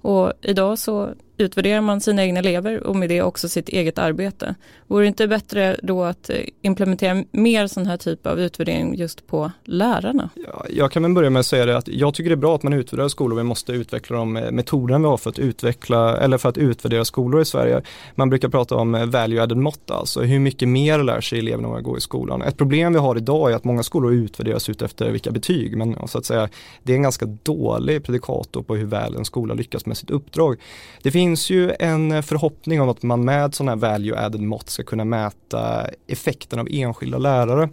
Och 0.05 0.33
idag 0.41 0.79
så 0.79 1.13
utvärderar 1.37 1.81
man 1.81 2.01
sina 2.01 2.23
egna 2.23 2.39
elever 2.39 2.83
och 2.83 2.95
med 2.95 3.09
det 3.09 3.21
också 3.21 3.49
sitt 3.49 3.69
eget 3.69 3.97
arbete. 3.97 4.55
Vore 4.87 5.03
det 5.03 5.07
inte 5.07 5.27
bättre 5.27 5.79
då 5.83 6.03
att 6.03 6.29
eh, 6.29 6.37
implementera 6.61 7.23
mer 7.31 7.67
sån 7.67 7.85
här 7.85 7.97
typ 7.97 8.27
av 8.27 8.39
utvärdering 8.39 8.95
just 8.95 9.27
på 9.27 9.51
lärarna? 9.63 10.29
Ja, 10.47 10.65
jag 10.69 10.91
kan 10.91 11.03
väl 11.03 11.13
börja 11.13 11.29
med 11.29 11.39
att 11.39 11.45
säga 11.45 11.65
det 11.65 11.77
att 11.77 11.87
jag 11.87 12.13
tycker 12.13 12.29
det 12.29 12.33
är 12.33 12.37
bra 12.37 12.55
att 12.55 12.63
man 12.63 12.73
utvärderar 12.73 13.07
skolor. 13.07 13.37
Vi 13.37 13.43
måste 13.43 13.71
utveckla 13.71 14.17
de 14.17 14.37
eh, 14.37 14.51
metoderna 14.51 14.99
vi 14.99 15.05
har 15.05 15.17
för 15.17 15.29
att 15.29 15.39
utveckla 15.39 16.17
eller 16.17 16.37
för 16.37 16.49
att 16.49 16.57
utvärdera 16.57 17.05
skolor 17.05 17.41
i 17.41 17.45
Sverige. 17.45 17.81
Man 18.15 18.29
brukar 18.29 18.49
prata 18.49 18.75
om 18.75 18.95
eh, 18.95 19.05
value 19.05 19.43
added 19.43 19.57
mått, 19.57 19.91
alltså 19.91 20.21
hur 20.21 20.39
mycket 20.39 20.69
mer 20.69 21.03
lär 21.03 21.21
sig 21.21 21.39
eleverna 21.39 21.67
när 21.67 21.73
man 21.73 21.83
går 21.83 21.97
i 21.97 22.01
skolan. 22.01 22.41
Ett 22.41 22.57
problem 22.57 22.93
vi 22.93 22.99
har 22.99 23.17
idag 23.17 23.51
är 23.51 23.55
att 23.55 23.63
många 23.63 23.83
skolor 23.83 24.13
utvärderas 24.13 24.69
ut 24.69 24.81
efter 24.81 25.11
vilka 25.11 25.31
betyg, 25.31 25.77
men 25.77 26.07
så 26.07 26.17
att 26.17 26.25
säga 26.25 26.49
det 26.83 26.93
är 26.93 26.95
en 26.95 27.03
ganska 27.03 27.25
dålig 27.25 28.03
predikator 28.03 28.63
på 28.63 28.75
hur 28.75 28.85
väl 28.85 29.15
en 29.15 29.25
skola 29.25 29.53
lyckas 29.53 29.85
med 29.85 29.94
sitt 29.95 30.09
uppdrag. 30.09 30.59
Det 31.01 31.11
finns 31.11 31.25
finns 31.25 31.49
ju 31.49 31.75
en 31.79 32.11
eh, 32.11 32.21
förhoppning 32.21 32.81
om 32.81 32.89
att 32.89 33.03
man 33.03 33.25
med 33.25 33.55
sådana 33.55 33.71
här 33.71 33.77
value 33.77 34.19
added 34.19 34.41
mått 34.41 34.69
ska 34.69 34.83
kunna 34.83 35.05
mäta 35.05 35.87
effekten 36.07 36.59
av 36.59 36.67
enskilda 36.71 37.17
lärare. 37.17 37.69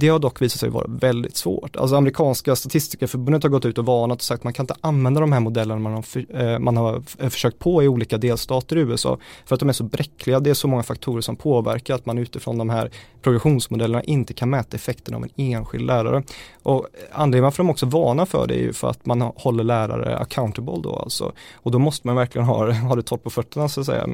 Det 0.00 0.08
har 0.08 0.18
dock 0.18 0.42
visat 0.42 0.60
sig 0.60 0.68
vara 0.68 0.86
väldigt 0.88 1.36
svårt. 1.36 1.76
Alltså 1.76 1.96
amerikanska 1.96 2.56
statistikerförbundet 2.56 3.42
har 3.42 3.50
gått 3.50 3.64
ut 3.64 3.78
och 3.78 3.86
varnat 3.86 4.18
och 4.18 4.22
sagt 4.22 4.40
att 4.40 4.44
man 4.44 4.52
kan 4.52 4.62
inte 4.62 4.74
använda 4.80 5.20
de 5.20 5.32
här 5.32 5.40
modellerna 5.40 5.80
man 5.80 5.92
har, 5.92 6.02
för, 6.02 6.42
eh, 6.42 6.58
man 6.58 6.76
har 6.76 7.02
eh, 7.18 7.28
försökt 7.28 7.58
på 7.58 7.82
i 7.82 7.88
olika 7.88 8.18
delstater 8.18 8.76
i 8.76 8.80
USA 8.80 9.18
för 9.46 9.54
att 9.54 9.60
de 9.60 9.68
är 9.68 9.72
så 9.72 9.84
bräckliga. 9.84 10.40
Det 10.40 10.50
är 10.50 10.54
så 10.54 10.68
många 10.68 10.82
faktorer 10.82 11.20
som 11.20 11.36
påverkar 11.36 11.94
att 11.94 12.06
man 12.06 12.18
utifrån 12.18 12.58
de 12.58 12.70
här 12.70 12.90
progressionsmodellerna 13.22 14.02
inte 14.02 14.34
kan 14.34 14.50
mäta 14.50 14.76
effekten 14.76 15.14
av 15.14 15.22
en 15.22 15.30
enskild 15.36 15.86
lärare. 15.86 16.22
Och 16.62 16.86
anledningen 17.12 17.44
varför 17.44 17.62
de 17.62 17.70
också 17.70 17.86
varnar 17.86 18.26
för 18.26 18.46
det 18.46 18.54
är 18.54 18.62
ju 18.62 18.72
för 18.72 18.90
att 18.90 19.06
man 19.06 19.20
håller 19.20 19.64
lärare 19.64 20.18
accountable 20.18 20.80
då 20.82 20.96
alltså. 20.96 21.32
Och 21.54 21.70
då 21.70 21.78
måste 21.78 22.06
man 22.06 22.16
verkligen 22.16 22.46
ha, 22.46 22.72
ha 22.88 22.96
det 22.96 23.02
torrt 23.02 23.22
på 23.22 23.30
fötterna 23.30 23.68
så 23.68 23.80
att 23.80 23.86
säga. 23.86 24.08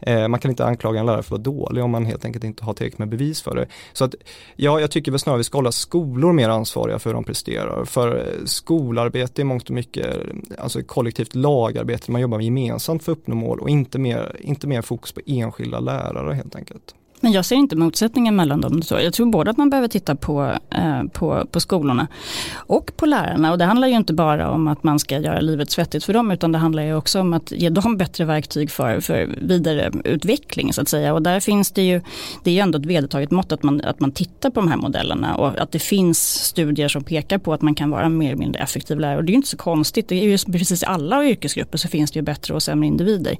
Eh, 0.00 0.28
man 0.28 0.40
kan 0.40 0.50
inte 0.50 0.64
anklaga 0.64 1.00
en 1.00 1.06
lärare 1.06 1.22
för 1.22 1.36
att 1.36 1.46
vara 1.46 1.56
dålig 1.56 1.84
om 1.84 1.90
man 1.90 2.06
helt 2.06 2.24
enkelt 2.24 2.44
inte 2.44 2.64
har 2.64 2.72
tillräckligt 2.72 2.98
med 2.98 3.08
bevis 3.08 3.42
för 3.42 3.56
det. 3.56 3.66
Så 3.92 4.04
att 4.04 4.14
ja, 4.56 4.80
jag 4.80 4.90
tycker 4.90 5.12
väl 5.12 5.18
snarare 5.18 5.38
vi 5.38 5.44
ska 5.44 5.58
hålla 5.58 5.72
skolor 5.72 6.32
mer 6.32 6.48
ansvariga 6.48 6.98
för 6.98 7.10
hur 7.10 7.14
de 7.14 7.24
presterar. 7.24 7.84
För 7.84 8.16
eh, 8.16 8.44
skolarbete 8.44 9.42
är 9.42 9.44
mångt 9.44 9.68
och 9.68 9.74
mycket, 9.74 10.16
alltså 10.58 10.82
kollektivt 10.82 11.34
lagarbete, 11.34 12.12
man 12.12 12.20
jobbar 12.20 12.40
gemensamt 12.40 13.04
för 13.04 13.12
att 13.12 13.18
uppnå 13.18 13.34
mål 13.34 13.60
och 13.60 13.70
inte 13.70 13.98
mer, 13.98 14.36
inte 14.40 14.66
mer 14.66 14.82
fokus 14.82 15.12
på 15.12 15.20
enskilda 15.26 15.80
lärare 15.80 16.34
helt 16.34 16.56
enkelt. 16.56 16.94
Men 17.20 17.32
jag 17.32 17.44
ser 17.44 17.56
inte 17.56 17.76
motsättningen 17.76 18.36
mellan 18.36 18.60
dem. 18.60 18.82
Jag 18.90 19.12
tror 19.12 19.26
både 19.26 19.50
att 19.50 19.56
man 19.56 19.70
behöver 19.70 19.88
titta 19.88 20.16
på, 20.16 20.52
eh, 20.70 21.02
på, 21.12 21.46
på 21.50 21.60
skolorna 21.60 22.06
och 22.54 22.90
på 22.96 23.06
lärarna. 23.06 23.52
Och 23.52 23.58
det 23.58 23.64
handlar 23.64 23.88
ju 23.88 23.94
inte 23.94 24.12
bara 24.12 24.50
om 24.50 24.68
att 24.68 24.82
man 24.82 24.98
ska 24.98 25.18
göra 25.18 25.40
livet 25.40 25.70
svettigt 25.70 26.04
för 26.04 26.12
dem 26.12 26.30
utan 26.30 26.52
det 26.52 26.58
handlar 26.58 26.82
ju 26.82 26.94
också 26.94 27.20
om 27.20 27.32
att 27.32 27.52
ge 27.52 27.68
dem 27.68 27.96
bättre 27.96 28.24
verktyg 28.24 28.70
för, 28.70 29.00
för 29.00 29.34
vidareutveckling 29.42 30.72
så 30.72 30.80
att 30.80 30.88
säga. 30.88 31.14
Och 31.14 31.22
där 31.22 31.40
finns 31.40 31.70
det 31.70 31.82
ju, 31.82 32.00
det 32.44 32.50
är 32.50 32.54
ju 32.54 32.60
ändå 32.60 32.78
ett 32.78 32.86
vedertaget 32.86 33.30
mått 33.30 33.52
att 33.52 33.62
man, 33.62 33.80
att 33.80 34.00
man 34.00 34.12
tittar 34.12 34.50
på 34.50 34.60
de 34.60 34.68
här 34.68 34.76
modellerna 34.76 35.36
och 35.36 35.58
att 35.58 35.72
det 35.72 35.78
finns 35.78 36.44
studier 36.44 36.88
som 36.88 37.04
pekar 37.04 37.38
på 37.38 37.52
att 37.52 37.62
man 37.62 37.74
kan 37.74 37.90
vara 37.90 38.08
mer 38.08 38.26
eller 38.26 38.38
mindre 38.38 38.62
effektiv 38.62 39.00
lärare. 39.00 39.16
Och 39.16 39.24
det 39.24 39.30
är 39.30 39.32
ju 39.32 39.36
inte 39.36 39.48
så 39.48 39.56
konstigt, 39.56 40.08
det 40.08 40.14
är 40.14 40.24
ju 40.24 40.38
precis 40.52 40.82
i 40.82 40.86
alla 40.86 41.24
yrkesgrupper 41.24 41.78
så 41.78 41.88
finns 41.88 42.10
det 42.10 42.18
ju 42.18 42.22
bättre 42.22 42.54
och 42.54 42.62
sämre 42.62 42.86
individer. 42.86 43.36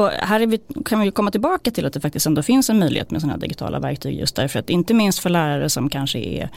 Och 0.00 0.08
här 0.08 0.46
vi, 0.46 0.60
kan 0.84 1.00
vi 1.00 1.10
komma 1.10 1.30
tillbaka 1.30 1.70
till 1.70 1.86
att 1.86 1.92
det 1.92 2.00
faktiskt 2.00 2.26
ändå 2.26 2.42
finns 2.42 2.70
en 2.70 2.78
möjlighet 2.78 3.10
med 3.10 3.20
sådana 3.20 3.34
här 3.34 3.40
digitala 3.40 3.78
verktyg 3.78 4.18
just 4.18 4.36
därför 4.36 4.58
att 4.58 4.70
inte 4.70 4.94
minst 4.94 5.18
för 5.18 5.30
lärare 5.30 5.70
som 5.70 5.90
kanske 5.90 6.18
är, 6.18 6.48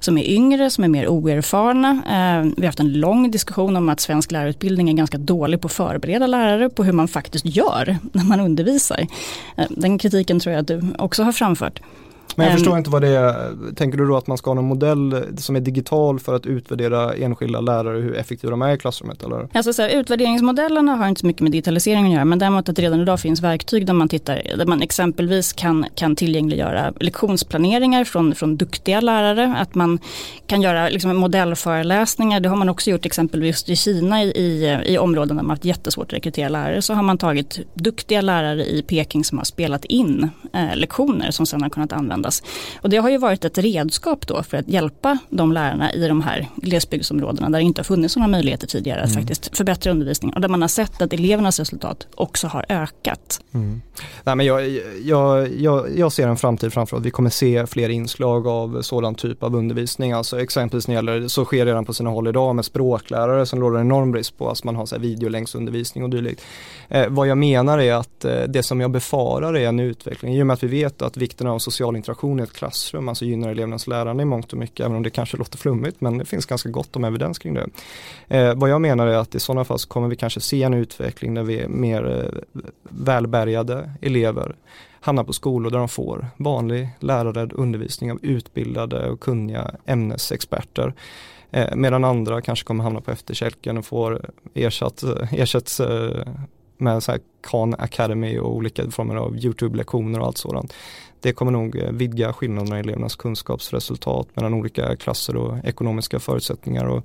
som 0.00 0.18
är 0.18 0.30
yngre, 0.30 0.70
som 0.70 0.84
är 0.84 0.88
mer 0.88 1.08
oerfarna. 1.08 1.90
Eh, 1.90 2.52
vi 2.56 2.62
har 2.62 2.66
haft 2.66 2.80
en 2.80 2.92
lång 2.92 3.30
diskussion 3.30 3.76
om 3.76 3.88
att 3.88 4.00
svensk 4.00 4.32
lärarutbildning 4.32 4.88
är 4.88 4.92
ganska 4.92 5.18
dålig 5.18 5.60
på 5.60 5.66
att 5.66 5.72
förbereda 5.72 6.26
lärare 6.26 6.70
på 6.70 6.84
hur 6.84 6.92
man 6.92 7.08
faktiskt 7.08 7.44
gör 7.44 7.98
när 8.12 8.24
man 8.24 8.40
undervisar. 8.40 9.06
Eh, 9.56 9.66
den 9.70 9.98
kritiken 9.98 10.40
tror 10.40 10.52
jag 10.52 10.60
att 10.60 10.68
du 10.68 10.82
också 10.98 11.22
har 11.22 11.32
framfört. 11.32 11.80
Men 12.36 12.46
jag 12.46 12.54
förstår 12.54 12.78
inte 12.78 12.90
vad 12.90 13.02
det 13.02 13.08
är, 13.08 13.56
tänker 13.74 13.98
du 13.98 14.06
då 14.06 14.16
att 14.16 14.26
man 14.26 14.38
ska 14.38 14.50
ha 14.50 14.54
någon 14.54 14.64
modell 14.64 15.24
som 15.36 15.56
är 15.56 15.60
digital 15.60 16.20
för 16.20 16.34
att 16.34 16.46
utvärdera 16.46 17.14
enskilda 17.14 17.60
lärare 17.60 17.98
hur 17.98 18.16
effektiva 18.16 18.50
de 18.50 18.62
är 18.62 18.74
i 18.74 18.78
klassrummet? 18.78 19.22
Eller? 19.22 19.48
Alltså 19.52 19.72
så 19.72 19.82
här, 19.82 19.88
utvärderingsmodellerna 19.88 20.96
har 20.96 21.08
inte 21.08 21.20
så 21.20 21.26
mycket 21.26 21.42
med 21.42 21.52
digitalisering 21.52 22.06
att 22.06 22.12
göra 22.12 22.24
men 22.24 22.38
däremot 22.38 22.68
att 22.68 22.78
redan 22.78 23.00
idag 23.00 23.20
finns 23.20 23.42
verktyg 23.42 23.86
där 23.86 23.94
man 23.94 24.08
tittar, 24.08 24.42
där 24.56 24.66
man 24.66 24.82
exempelvis 24.82 25.52
kan, 25.52 25.86
kan 25.94 26.16
tillgängliggöra 26.16 26.92
lektionsplaneringar 27.00 28.04
från, 28.04 28.34
från 28.34 28.56
duktiga 28.56 29.00
lärare, 29.00 29.56
att 29.58 29.74
man 29.74 29.98
kan 30.46 30.62
göra 30.62 30.88
liksom 30.88 31.16
modellföreläsningar, 31.16 32.40
det 32.40 32.48
har 32.48 32.56
man 32.56 32.68
också 32.68 32.90
gjort 32.90 33.06
exempelvis 33.06 33.68
i 33.68 33.76
Kina 33.76 34.22
i, 34.22 34.28
i, 34.28 34.78
i 34.84 34.98
områden 34.98 35.28
där 35.28 35.42
man 35.42 35.50
har 35.50 35.56
haft 35.56 35.64
jättesvårt 35.64 36.06
att 36.06 36.12
rekrytera 36.12 36.48
lärare, 36.48 36.82
så 36.82 36.94
har 36.94 37.02
man 37.02 37.18
tagit 37.18 37.60
duktiga 37.74 38.20
lärare 38.20 38.64
i 38.64 38.82
Peking 38.82 39.24
som 39.24 39.38
har 39.38 39.44
spelat 39.44 39.84
in 39.84 40.28
eh, 40.52 40.76
lektioner 40.76 41.30
som 41.30 41.46
sedan 41.46 41.62
har 41.62 41.70
kunnat 41.70 41.92
användas. 41.92 42.21
Och 42.82 42.90
det 42.90 42.96
har 42.96 43.10
ju 43.10 43.18
varit 43.18 43.44
ett 43.44 43.58
redskap 43.58 44.26
då 44.26 44.42
för 44.42 44.56
att 44.56 44.68
hjälpa 44.68 45.18
de 45.30 45.52
lärarna 45.52 45.92
i 45.92 46.08
de 46.08 46.20
här 46.20 46.48
glesbygdsområdena 46.56 47.50
där 47.50 47.58
det 47.58 47.64
inte 47.64 47.78
har 47.78 47.84
funnits 47.84 48.16
några 48.16 48.28
möjligheter 48.28 48.66
tidigare 48.66 48.98
mm. 48.98 49.08
att 49.08 49.14
faktiskt 49.14 49.56
förbättra 49.56 49.92
undervisningen 49.92 50.34
och 50.34 50.40
där 50.40 50.48
man 50.48 50.60
har 50.60 50.68
sett 50.68 51.02
att 51.02 51.12
elevernas 51.12 51.58
resultat 51.58 52.06
också 52.14 52.46
har 52.46 52.66
ökat. 52.68 53.40
Mm. 53.54 53.82
Nej, 54.24 54.36
men 54.36 54.46
jag, 54.46 54.68
jag, 55.02 55.52
jag, 55.60 55.98
jag 55.98 56.12
ser 56.12 56.28
en 56.28 56.36
framtid 56.36 56.72
framför 56.72 56.96
oss. 56.96 57.02
Vi 57.02 57.10
kommer 57.10 57.30
se 57.30 57.66
fler 57.66 57.88
inslag 57.88 58.46
av 58.46 58.82
sådan 58.82 59.14
typ 59.14 59.42
av 59.42 59.56
undervisning. 59.56 60.12
Alltså 60.12 60.40
exempelvis 60.40 60.88
när 60.88 60.94
det 60.94 61.12
gäller, 61.12 61.28
så 61.28 61.44
sker 61.44 61.66
redan 61.66 61.84
på 61.84 61.94
sina 61.94 62.10
håll 62.10 62.28
idag 62.28 62.56
med 62.56 62.64
språklärare 62.64 63.46
som 63.46 63.60
råder 63.60 63.80
enorm 63.80 64.12
brist 64.12 64.38
på. 64.38 64.48
Alltså 64.48 64.66
man 64.66 64.76
har 64.76 64.86
så 64.86 64.94
här 64.94 65.02
videolänksundervisning 65.02 66.04
och 66.04 66.10
dylikt. 66.10 66.42
Eh, 66.88 67.08
vad 67.08 67.28
jag 67.28 67.38
menar 67.38 67.78
är 67.78 67.94
att 67.94 68.24
eh, 68.24 68.42
det 68.48 68.62
som 68.62 68.80
jag 68.80 68.90
befarar 68.90 69.56
är 69.56 69.68
en 69.68 69.80
utveckling, 69.80 70.34
i 70.34 70.42
och 70.42 70.46
med 70.46 70.54
att 70.54 70.62
vi 70.62 70.68
vet 70.68 71.02
att 71.02 71.16
vikten 71.16 71.46
av 71.46 71.58
social 71.58 71.96
interaktion 71.96 72.11
i 72.40 72.42
ett 72.42 72.52
klassrum, 72.52 73.08
alltså 73.08 73.24
gynnar 73.24 73.48
elevernas 73.48 73.86
lärande 73.86 74.22
i 74.22 74.26
mångt 74.26 74.52
och 74.52 74.58
mycket, 74.58 74.80
även 74.80 74.96
om 74.96 75.02
det 75.02 75.10
kanske 75.10 75.36
låter 75.36 75.58
flummigt, 75.58 76.00
men 76.00 76.18
det 76.18 76.24
finns 76.24 76.46
ganska 76.46 76.68
gott 76.68 76.96
om 76.96 77.04
evidens 77.04 77.38
kring 77.38 77.54
det. 77.54 77.66
Eh, 78.28 78.54
vad 78.54 78.70
jag 78.70 78.80
menar 78.80 79.06
är 79.06 79.16
att 79.16 79.34
i 79.34 79.40
sådana 79.40 79.64
fall 79.64 79.78
så 79.78 79.88
kommer 79.88 80.08
vi 80.08 80.16
kanske 80.16 80.40
se 80.40 80.62
en 80.62 80.74
utveckling 80.74 81.34
där 81.34 81.42
vi 81.42 81.58
är 81.58 81.68
mer 81.68 82.18
eh, 82.18 82.62
välbärgade 82.82 83.90
elever 84.00 84.56
hamnar 85.02 85.24
på 85.24 85.32
skolor 85.32 85.70
där 85.70 85.78
de 85.78 85.88
får 85.88 86.26
vanlig 86.36 86.88
lärarledd 87.00 87.52
undervisning 87.52 88.12
av 88.12 88.18
utbildade 88.22 89.10
och 89.10 89.20
kunniga 89.20 89.70
ämnesexperter. 89.86 90.94
Eh, 91.50 91.76
medan 91.76 92.04
andra 92.04 92.42
kanske 92.42 92.66
kommer 92.66 92.84
hamna 92.84 93.00
på 93.00 93.10
efterkälken 93.10 93.78
och 93.78 93.86
får 93.86 94.30
ersatt, 94.54 95.02
eh, 95.02 95.34
ersätts 95.34 95.80
eh, 95.80 96.26
med 96.76 97.02
så 97.02 97.12
här 97.12 97.20
Khan 97.42 97.74
Academy 97.78 98.38
och 98.38 98.56
olika 98.56 98.90
former 98.90 99.16
av 99.16 99.36
YouTube-lektioner 99.36 100.20
och 100.20 100.26
allt 100.26 100.38
sådant. 100.38 100.74
Det 101.22 101.32
kommer 101.32 101.52
nog 101.52 101.76
eh, 101.76 101.90
vidga 101.92 102.32
skillnaderna 102.32 102.76
i 102.76 102.80
elevernas 102.80 103.16
kunskapsresultat 103.16 104.28
mellan 104.34 104.54
olika 104.54 104.96
klasser 104.96 105.36
och 105.36 105.64
ekonomiska 105.64 106.20
förutsättningar. 106.20 106.84
Och 106.84 107.04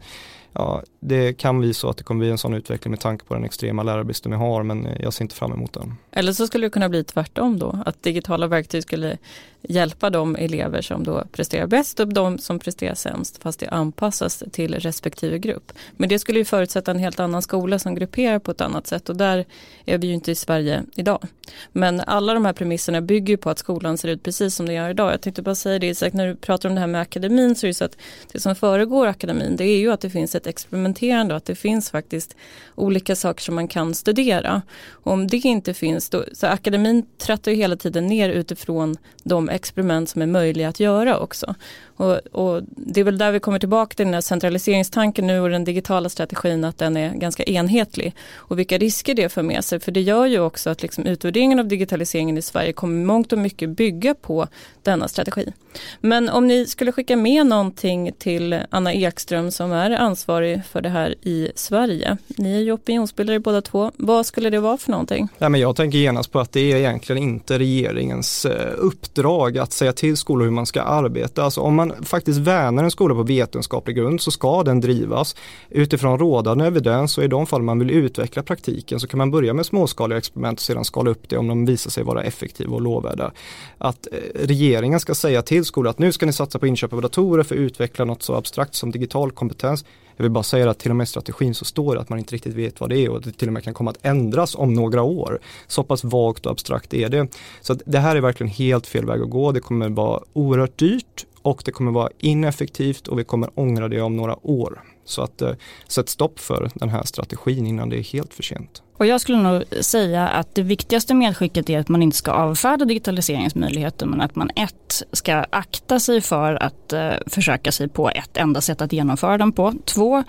ja, 0.57 0.83
det 0.99 1.33
kan 1.33 1.59
bli 1.59 1.73
så 1.73 1.89
att 1.89 1.97
det 1.97 2.03
kommer 2.03 2.19
bli 2.19 2.29
en 2.29 2.37
sån 2.37 2.53
utveckling 2.53 2.91
med 2.91 2.99
tanke 2.99 3.25
på 3.25 3.33
den 3.33 3.43
extrema 3.43 3.83
lärarbristen 3.83 4.31
vi 4.31 4.37
har 4.37 4.63
men 4.63 4.87
jag 4.99 5.13
ser 5.13 5.25
inte 5.25 5.35
fram 5.35 5.53
emot 5.53 5.73
den. 5.73 5.97
Eller 6.11 6.33
så 6.33 6.47
skulle 6.47 6.65
det 6.65 6.69
kunna 6.69 6.89
bli 6.89 7.03
tvärtom 7.03 7.59
då, 7.59 7.79
att 7.85 8.03
digitala 8.03 8.47
verktyg 8.47 8.83
skulle 8.83 9.17
hjälpa 9.61 10.09
de 10.09 10.35
elever 10.35 10.81
som 10.81 11.03
då 11.03 11.23
presterar 11.31 11.67
bäst 11.67 11.99
och 11.99 12.07
de 12.07 12.37
som 12.37 12.59
presterar 12.59 12.95
sämst 12.95 13.43
fast 13.43 13.59
det 13.59 13.69
anpassas 13.69 14.43
till 14.51 14.75
respektive 14.75 15.37
grupp. 15.39 15.71
Men 15.97 16.09
det 16.09 16.19
skulle 16.19 16.39
ju 16.39 16.45
förutsätta 16.45 16.91
en 16.91 16.99
helt 16.99 17.19
annan 17.19 17.41
skola 17.41 17.79
som 17.79 17.95
grupperar 17.95 18.39
på 18.39 18.51
ett 18.51 18.61
annat 18.61 18.87
sätt 18.87 19.09
och 19.09 19.15
där 19.15 19.45
är 19.85 19.97
vi 19.97 20.07
ju 20.07 20.13
inte 20.13 20.31
i 20.31 20.35
Sverige 20.35 20.83
idag. 20.95 21.27
Men 21.71 21.99
alla 21.99 22.33
de 22.33 22.45
här 22.45 22.53
premisserna 22.53 23.01
bygger 23.01 23.37
på 23.37 23.49
att 23.49 23.59
skolan 23.59 23.97
ser 23.97 24.07
ut 24.07 24.23
precis 24.23 24.55
som 24.55 24.65
det 24.65 24.73
gör 24.73 24.89
idag. 24.89 25.13
Jag 25.13 25.21
tänkte 25.21 25.41
bara 25.41 25.55
säga 25.55 25.79
det 25.79 25.87
Isak, 25.87 26.13
när 26.13 26.27
du 26.27 26.35
pratar 26.35 26.69
om 26.69 26.75
det 26.75 26.81
här 26.81 26.87
med 26.87 27.01
akademin 27.01 27.55
så 27.55 27.65
är 27.65 27.67
det 27.67 27.73
så 27.73 27.85
att 27.85 27.97
det 28.31 28.39
som 28.39 28.55
föregår 28.55 29.07
akademin 29.07 29.55
det 29.55 29.65
är 29.65 29.79
ju 29.79 29.91
att 29.91 30.01
det 30.01 30.09
finns 30.09 30.35
ett 30.35 30.46
experimenterande 30.47 31.33
och 31.33 31.37
att 31.37 31.45
det 31.45 31.55
finns 31.55 31.91
faktiskt 31.91 32.35
olika 32.75 33.15
saker 33.15 33.43
som 33.43 33.55
man 33.55 33.67
kan 33.67 33.95
studera. 33.95 34.61
Och 34.89 35.11
om 35.11 35.27
det 35.27 35.37
inte 35.37 35.73
finns, 35.73 36.09
då, 36.09 36.23
så 36.33 36.47
akademin 36.47 37.05
trattar 37.17 37.51
ju 37.51 37.57
hela 37.57 37.75
tiden 37.75 38.07
ner 38.07 38.29
utifrån 38.29 38.97
de 39.23 39.49
experiment 39.49 40.09
som 40.09 40.21
är 40.21 40.25
möjliga 40.25 40.69
att 40.69 40.79
göra 40.79 41.19
också. 41.19 41.55
Och, 41.97 42.17
och, 42.17 42.61
det 42.69 42.99
är 42.99 43.03
väl 43.03 43.17
där 43.17 43.31
vi 43.31 43.39
kommer 43.39 43.59
tillbaka 43.59 43.95
till 43.95 44.05
den 44.05 44.13
här 44.13 44.21
centraliseringstanken 44.21 45.27
nu 45.27 45.39
och 45.39 45.49
den 45.49 45.63
digitala 45.63 46.09
strategin 46.09 46.63
att 46.63 46.77
den 46.77 46.97
är 46.97 47.13
ganska 47.13 47.43
enhetlig. 47.43 48.15
Och 48.35 48.59
vilka 48.59 48.77
risker 48.77 49.13
det 49.13 49.29
för 49.29 49.43
med 49.43 49.63
sig, 49.63 49.79
för 49.79 49.91
det 49.91 50.01
gör 50.01 50.25
ju 50.25 50.39
också 50.39 50.69
att 50.69 50.81
liksom 50.81 51.05
utvärderingen 51.05 51.59
av 51.59 51.67
digitaliseringen 51.67 52.37
i 52.37 52.41
Sverige 52.41 52.73
kommer 52.73 53.05
mångt 53.05 53.33
och 53.33 53.39
mycket 53.39 53.69
bygga 53.69 54.13
på 54.13 54.47
denna 54.83 55.07
strategi. 55.07 55.53
Men 56.01 56.29
om 56.29 56.47
ni 56.47 56.65
skulle 56.65 56.91
skicka 56.91 57.15
med 57.15 57.45
någonting 57.45 58.11
till 58.17 58.59
Anna 58.69 58.93
Ekström 58.93 59.51
som 59.51 59.71
är 59.71 59.91
ansvarig 59.91 60.36
för 60.69 60.81
det 60.81 60.89
här 60.89 61.15
i 61.21 61.51
Sverige. 61.55 62.17
Ni 62.27 62.55
är 62.55 62.59
ju 62.59 62.71
opinionsbildare 62.71 63.39
båda 63.39 63.61
två. 63.61 63.91
Vad 63.95 64.25
skulle 64.25 64.49
det 64.49 64.59
vara 64.59 64.77
för 64.77 64.91
någonting? 64.91 65.27
Nej, 65.37 65.49
men 65.49 65.61
jag 65.61 65.75
tänker 65.75 65.97
genast 65.97 66.31
på 66.31 66.39
att 66.39 66.51
det 66.51 66.71
är 66.71 66.75
egentligen 66.75 67.23
inte 67.23 67.59
regeringens 67.59 68.45
eh, 68.45 68.73
uppdrag 68.77 69.57
att 69.57 69.73
säga 69.73 69.93
till 69.93 70.17
skolor 70.17 70.45
hur 70.45 70.51
man 70.51 70.65
ska 70.65 70.81
arbeta. 70.81 71.43
Alltså 71.43 71.61
om 71.61 71.75
man 71.75 72.05
faktiskt 72.05 72.39
värnar 72.39 72.83
en 72.83 72.91
skola 72.91 73.15
på 73.15 73.23
vetenskaplig 73.23 73.95
grund 73.95 74.21
så 74.21 74.31
ska 74.31 74.63
den 74.63 74.81
drivas 74.81 75.35
utifrån 75.69 76.19
rådande 76.19 76.65
evidens 76.65 77.17
och 77.17 77.23
i 77.23 77.27
de 77.27 77.47
fall 77.47 77.61
man 77.61 77.79
vill 77.79 77.91
utveckla 77.91 78.43
praktiken 78.43 78.99
så 78.99 79.07
kan 79.07 79.17
man 79.17 79.31
börja 79.31 79.53
med 79.53 79.65
småskaliga 79.65 80.17
experiment 80.17 80.59
och 80.59 80.63
sedan 80.63 80.85
skala 80.85 81.09
upp 81.09 81.29
det 81.29 81.37
om 81.37 81.47
de 81.47 81.65
visar 81.65 81.91
sig 81.91 82.03
vara 82.03 82.23
effektiva 82.23 82.75
och 82.75 82.81
lovvärda. 82.81 83.31
Att 83.77 84.07
eh, 84.11 84.17
regeringen 84.47 84.99
ska 84.99 85.15
säga 85.15 85.41
till 85.41 85.65
skolor 85.65 85.89
att 85.89 85.99
nu 85.99 86.11
ska 86.11 86.25
ni 86.25 86.33
satsa 86.33 86.59
på 86.59 86.67
inköp 86.67 86.93
av 86.93 87.01
datorer 87.01 87.43
för 87.43 87.55
att 87.55 87.59
utveckla 87.59 88.05
något 88.05 88.23
så 88.23 88.35
abstrakt 88.35 88.75
som 88.75 88.91
digital 88.91 89.31
kompetens. 89.31 89.85
Jag 90.17 90.23
vill 90.23 90.31
bara 90.31 90.43
säga 90.43 90.69
att 90.69 90.79
till 90.79 90.91
och 90.91 90.95
med 90.95 91.03
i 91.03 91.07
strategin 91.07 91.55
så 91.55 91.65
står 91.65 91.95
det 91.95 92.01
att 92.01 92.09
man 92.09 92.19
inte 92.19 92.35
riktigt 92.35 92.53
vet 92.53 92.79
vad 92.79 92.89
det 92.89 92.97
är 92.97 93.09
och 93.09 93.21
det 93.21 93.31
till 93.31 93.47
och 93.47 93.53
med 93.53 93.63
kan 93.63 93.73
komma 93.73 93.91
att 93.91 94.05
ändras 94.05 94.55
om 94.55 94.73
några 94.73 95.01
år. 95.01 95.39
Så 95.67 95.83
pass 95.83 96.03
vagt 96.03 96.45
och 96.45 96.51
abstrakt 96.51 96.93
är 96.93 97.09
det. 97.09 97.27
Så 97.61 97.73
det 97.85 97.99
här 97.99 98.15
är 98.15 98.21
verkligen 98.21 98.51
helt 98.51 98.87
fel 98.87 99.05
väg 99.05 99.21
att 99.21 99.29
gå. 99.29 99.51
Det 99.51 99.59
kommer 99.59 99.89
vara 99.89 100.21
oerhört 100.33 100.77
dyrt 100.77 101.25
och 101.41 101.61
det 101.65 101.71
kommer 101.71 101.91
vara 101.91 102.09
ineffektivt 102.17 103.07
och 103.07 103.19
vi 103.19 103.23
kommer 103.23 103.49
ångra 103.55 103.87
det 103.87 104.01
om 104.01 104.17
några 104.17 104.47
år. 104.47 104.83
Så 105.05 105.21
att 105.21 105.41
eh, 105.41 105.51
sätt 105.87 106.09
stopp 106.09 106.39
för 106.39 106.71
den 106.75 106.89
här 106.89 107.03
strategin 107.03 107.67
innan 107.67 107.89
det 107.89 107.97
är 107.97 108.03
helt 108.03 108.33
för 108.33 108.43
sent. 108.43 108.81
Och 108.97 109.05
jag 109.05 109.21
skulle 109.21 109.37
nog 109.37 109.63
säga 109.81 110.27
att 110.27 110.55
det 110.55 110.61
viktigaste 110.61 111.13
medskicket 111.13 111.69
är 111.69 111.79
att 111.79 111.89
man 111.89 112.03
inte 112.03 112.17
ska 112.17 112.31
avfärda 112.31 112.85
digitaliseringsmöjligheter 112.85 114.05
men 114.05 114.21
att 114.21 114.35
man 114.35 114.49
ett 114.55 115.03
ska 115.11 115.45
akta 115.49 115.99
sig 115.99 116.21
för 116.21 116.63
att 116.63 116.93
eh, 116.93 117.11
försöka 117.25 117.71
sig 117.71 117.87
på 117.87 118.09
ett 118.09 118.37
enda 118.37 118.61
sätt 118.61 118.81
att 118.81 118.93
genomföra 118.93 119.37
den 119.37 119.51
på. 119.51 119.73
Två, 119.85 120.23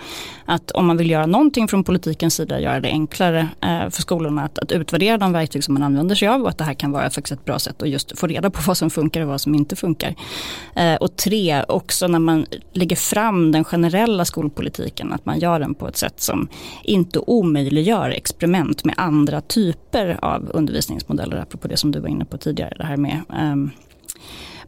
att 0.45 0.71
om 0.71 0.87
man 0.87 0.97
vill 0.97 1.11
göra 1.11 1.27
någonting 1.27 1.69
från 1.69 1.85
politikens 1.85 2.35
sida 2.35 2.61
göra 2.61 2.81
det 2.81 2.89
enklare 2.89 3.49
eh, 3.61 3.91
för 3.91 4.03
skolorna 4.03 4.45
att, 4.45 4.59
att 4.59 4.73
utvärdera 4.73 5.19
de 5.19 5.33
verktyg 5.33 5.65
som 5.65 5.75
man 5.75 5.83
använder 5.83 6.15
sig 6.15 6.29
av 6.29 6.43
och 6.43 6.49
att 6.49 6.59
det 6.59 6.65
här 6.65 6.75
kan 6.75 6.93
vara 6.93 7.11
faktiskt 7.11 7.33
ett 7.33 7.45
bra 7.45 7.59
sätt 7.59 7.83
att 7.83 7.89
just 7.89 8.19
få 8.19 8.27
reda 8.27 8.51
på 8.51 8.61
vad 8.67 8.77
som 8.77 8.91
funkar 8.91 9.21
och 9.21 9.29
vad 9.29 9.41
som 9.41 9.55
inte 9.55 9.77
funkar. 9.77 10.15
Eh, 10.75 10.95
och 10.95 11.17
tre, 11.17 11.65
också 11.69 12.09
när 12.09 12.19
man 12.19 12.47
lägger 12.73 12.97
fram 12.97 13.53
den 13.53 13.65
generella 13.65 14.25
skolpolitiken 14.25 15.13
att 15.13 15.27
man 15.27 15.39
gör 15.39 15.61
den 15.61 15.75
på 15.75 15.89
ett 15.89 15.97
sätt 15.97 16.21
som 16.21 16.49
inte 16.83 17.19
omöjliggör 17.19 18.11
experiment 18.11 18.58
experiment 18.59 18.85
med 18.85 18.95
andra 18.99 19.41
typer 19.41 20.19
av 20.23 20.51
undervisningsmodeller, 20.55 21.37
apropå 21.37 21.69
det 21.69 21.77
som 21.77 21.93
du 21.93 22.01
var 22.01 22.09
inne 22.09 22.25
på 22.25 22.39
tidigare, 22.39 22.75
det 22.79 22.85
här 22.85 22.97
med 22.97 23.23
um, 23.29 23.71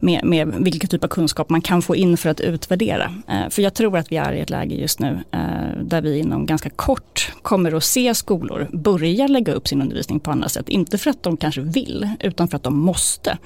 med, 0.03 0.25
med 0.25 0.47
vilken 0.47 0.89
typ 0.89 1.03
av 1.03 1.07
kunskap 1.07 1.49
man 1.49 1.61
kan 1.61 1.81
få 1.81 1.95
in 1.95 2.17
för 2.17 2.29
att 2.29 2.39
utvärdera. 2.39 3.13
Eh, 3.27 3.49
för 3.49 3.61
jag 3.61 3.73
tror 3.73 3.97
att 3.97 4.11
vi 4.11 4.17
är 4.17 4.33
i 4.33 4.39
ett 4.39 4.49
läge 4.49 4.75
just 4.75 4.99
nu 4.99 5.19
eh, 5.31 5.83
där 5.83 6.01
vi 6.01 6.19
inom 6.19 6.45
ganska 6.45 6.69
kort 6.69 7.33
kommer 7.41 7.73
att 7.73 7.83
se 7.83 8.15
skolor 8.15 8.67
börja 8.73 9.27
lägga 9.27 9.53
upp 9.53 9.67
sin 9.67 9.81
undervisning 9.81 10.19
på 10.19 10.31
andra 10.31 10.49
sätt. 10.49 10.69
Inte 10.69 10.97
för 10.97 11.09
att 11.09 11.23
de 11.23 11.37
kanske 11.37 11.61
vill, 11.61 12.09
utan 12.19 12.47
för 12.47 12.57
att 12.57 12.63
de 12.63 12.79
måste. 12.79 13.37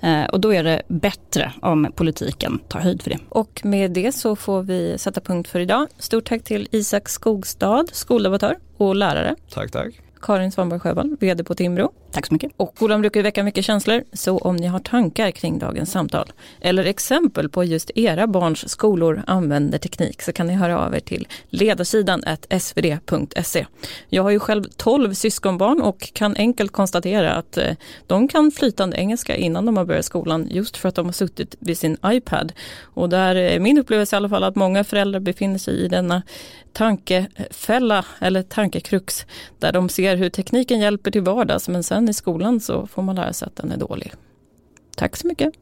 Eh, 0.00 0.24
och 0.24 0.40
då 0.40 0.54
är 0.54 0.64
det 0.64 0.82
bättre 0.88 1.52
om 1.62 1.92
politiken 1.94 2.58
tar 2.68 2.80
höjd 2.80 3.02
för 3.02 3.10
det. 3.10 3.18
Och 3.28 3.60
med 3.64 3.90
det 3.90 4.12
så 4.12 4.36
får 4.36 4.62
vi 4.62 4.98
sätta 4.98 5.20
punkt 5.20 5.48
för 5.48 5.60
idag. 5.60 5.86
Stort 5.98 6.28
tack 6.28 6.44
till 6.44 6.68
Isak 6.70 7.08
Skogstad, 7.08 7.84
skoldebattör 7.92 8.56
och 8.76 8.96
lärare. 8.96 9.36
Tack, 9.54 9.70
tack. 9.70 10.00
Karin 10.22 10.52
Svanberg 10.52 10.80
Sjöwall, 10.80 11.16
VD 11.20 11.44
på 11.44 11.54
Timbro. 11.54 11.92
Tack 12.12 12.26
så 12.26 12.34
mycket. 12.34 12.52
Och 12.56 12.72
skolan 12.76 13.00
brukar 13.00 13.22
väcka 13.22 13.42
mycket 13.44 13.64
känslor, 13.64 14.04
så 14.12 14.38
om 14.38 14.56
ni 14.56 14.66
har 14.66 14.78
tankar 14.78 15.30
kring 15.30 15.58
dagens 15.58 15.90
samtal 15.90 16.32
eller 16.60 16.84
exempel 16.84 17.48
på 17.48 17.64
just 17.64 17.90
era 17.94 18.26
barns 18.26 18.68
skolor 18.68 19.22
använder 19.26 19.78
teknik 19.78 20.22
så 20.22 20.32
kan 20.32 20.46
ni 20.46 20.54
höra 20.54 20.78
av 20.78 20.94
er 20.94 21.00
till 21.00 21.28
ledarsidan 21.48 22.22
svd.se. 22.60 23.66
Jag 24.08 24.22
har 24.22 24.30
ju 24.30 24.38
själv 24.38 24.64
12 24.76 25.14
syskonbarn 25.14 25.80
och 25.80 26.12
kan 26.12 26.36
enkelt 26.36 26.72
konstatera 26.72 27.32
att 27.32 27.56
eh, 27.56 27.74
de 28.06 28.28
kan 28.28 28.50
flytande 28.50 28.96
engelska 28.96 29.36
innan 29.36 29.66
de 29.66 29.76
har 29.76 29.84
börjat 29.84 30.04
skolan 30.04 30.48
just 30.50 30.76
för 30.76 30.88
att 30.88 30.94
de 30.94 31.06
har 31.06 31.12
suttit 31.12 31.56
vid 31.58 31.78
sin 31.78 31.96
iPad. 32.06 32.52
Och 32.82 33.08
där 33.08 33.34
är 33.34 33.60
min 33.60 33.78
upplevelse 33.78 34.16
i 34.16 34.18
alla 34.18 34.28
fall 34.28 34.44
att 34.44 34.56
många 34.56 34.84
föräldrar 34.84 35.20
befinner 35.20 35.58
sig 35.58 35.74
i 35.74 35.88
denna 35.88 36.22
tankefälla 36.72 38.04
eller 38.18 38.42
tankekrux 38.42 39.26
där 39.58 39.72
de 39.72 39.88
ser 39.88 40.16
hur 40.16 40.30
tekniken 40.30 40.80
hjälper 40.80 41.10
till 41.10 41.22
vardags 41.22 41.68
men 41.68 41.82
sen 41.82 41.99
i 42.08 42.12
skolan 42.12 42.60
så 42.60 42.86
får 42.86 43.02
man 43.02 43.16
lära 43.16 43.32
sig 43.32 43.46
att 43.46 43.56
den 43.56 43.72
är 43.72 43.76
dålig. 43.76 44.12
Tack 44.96 45.16
så 45.16 45.26
mycket. 45.26 45.54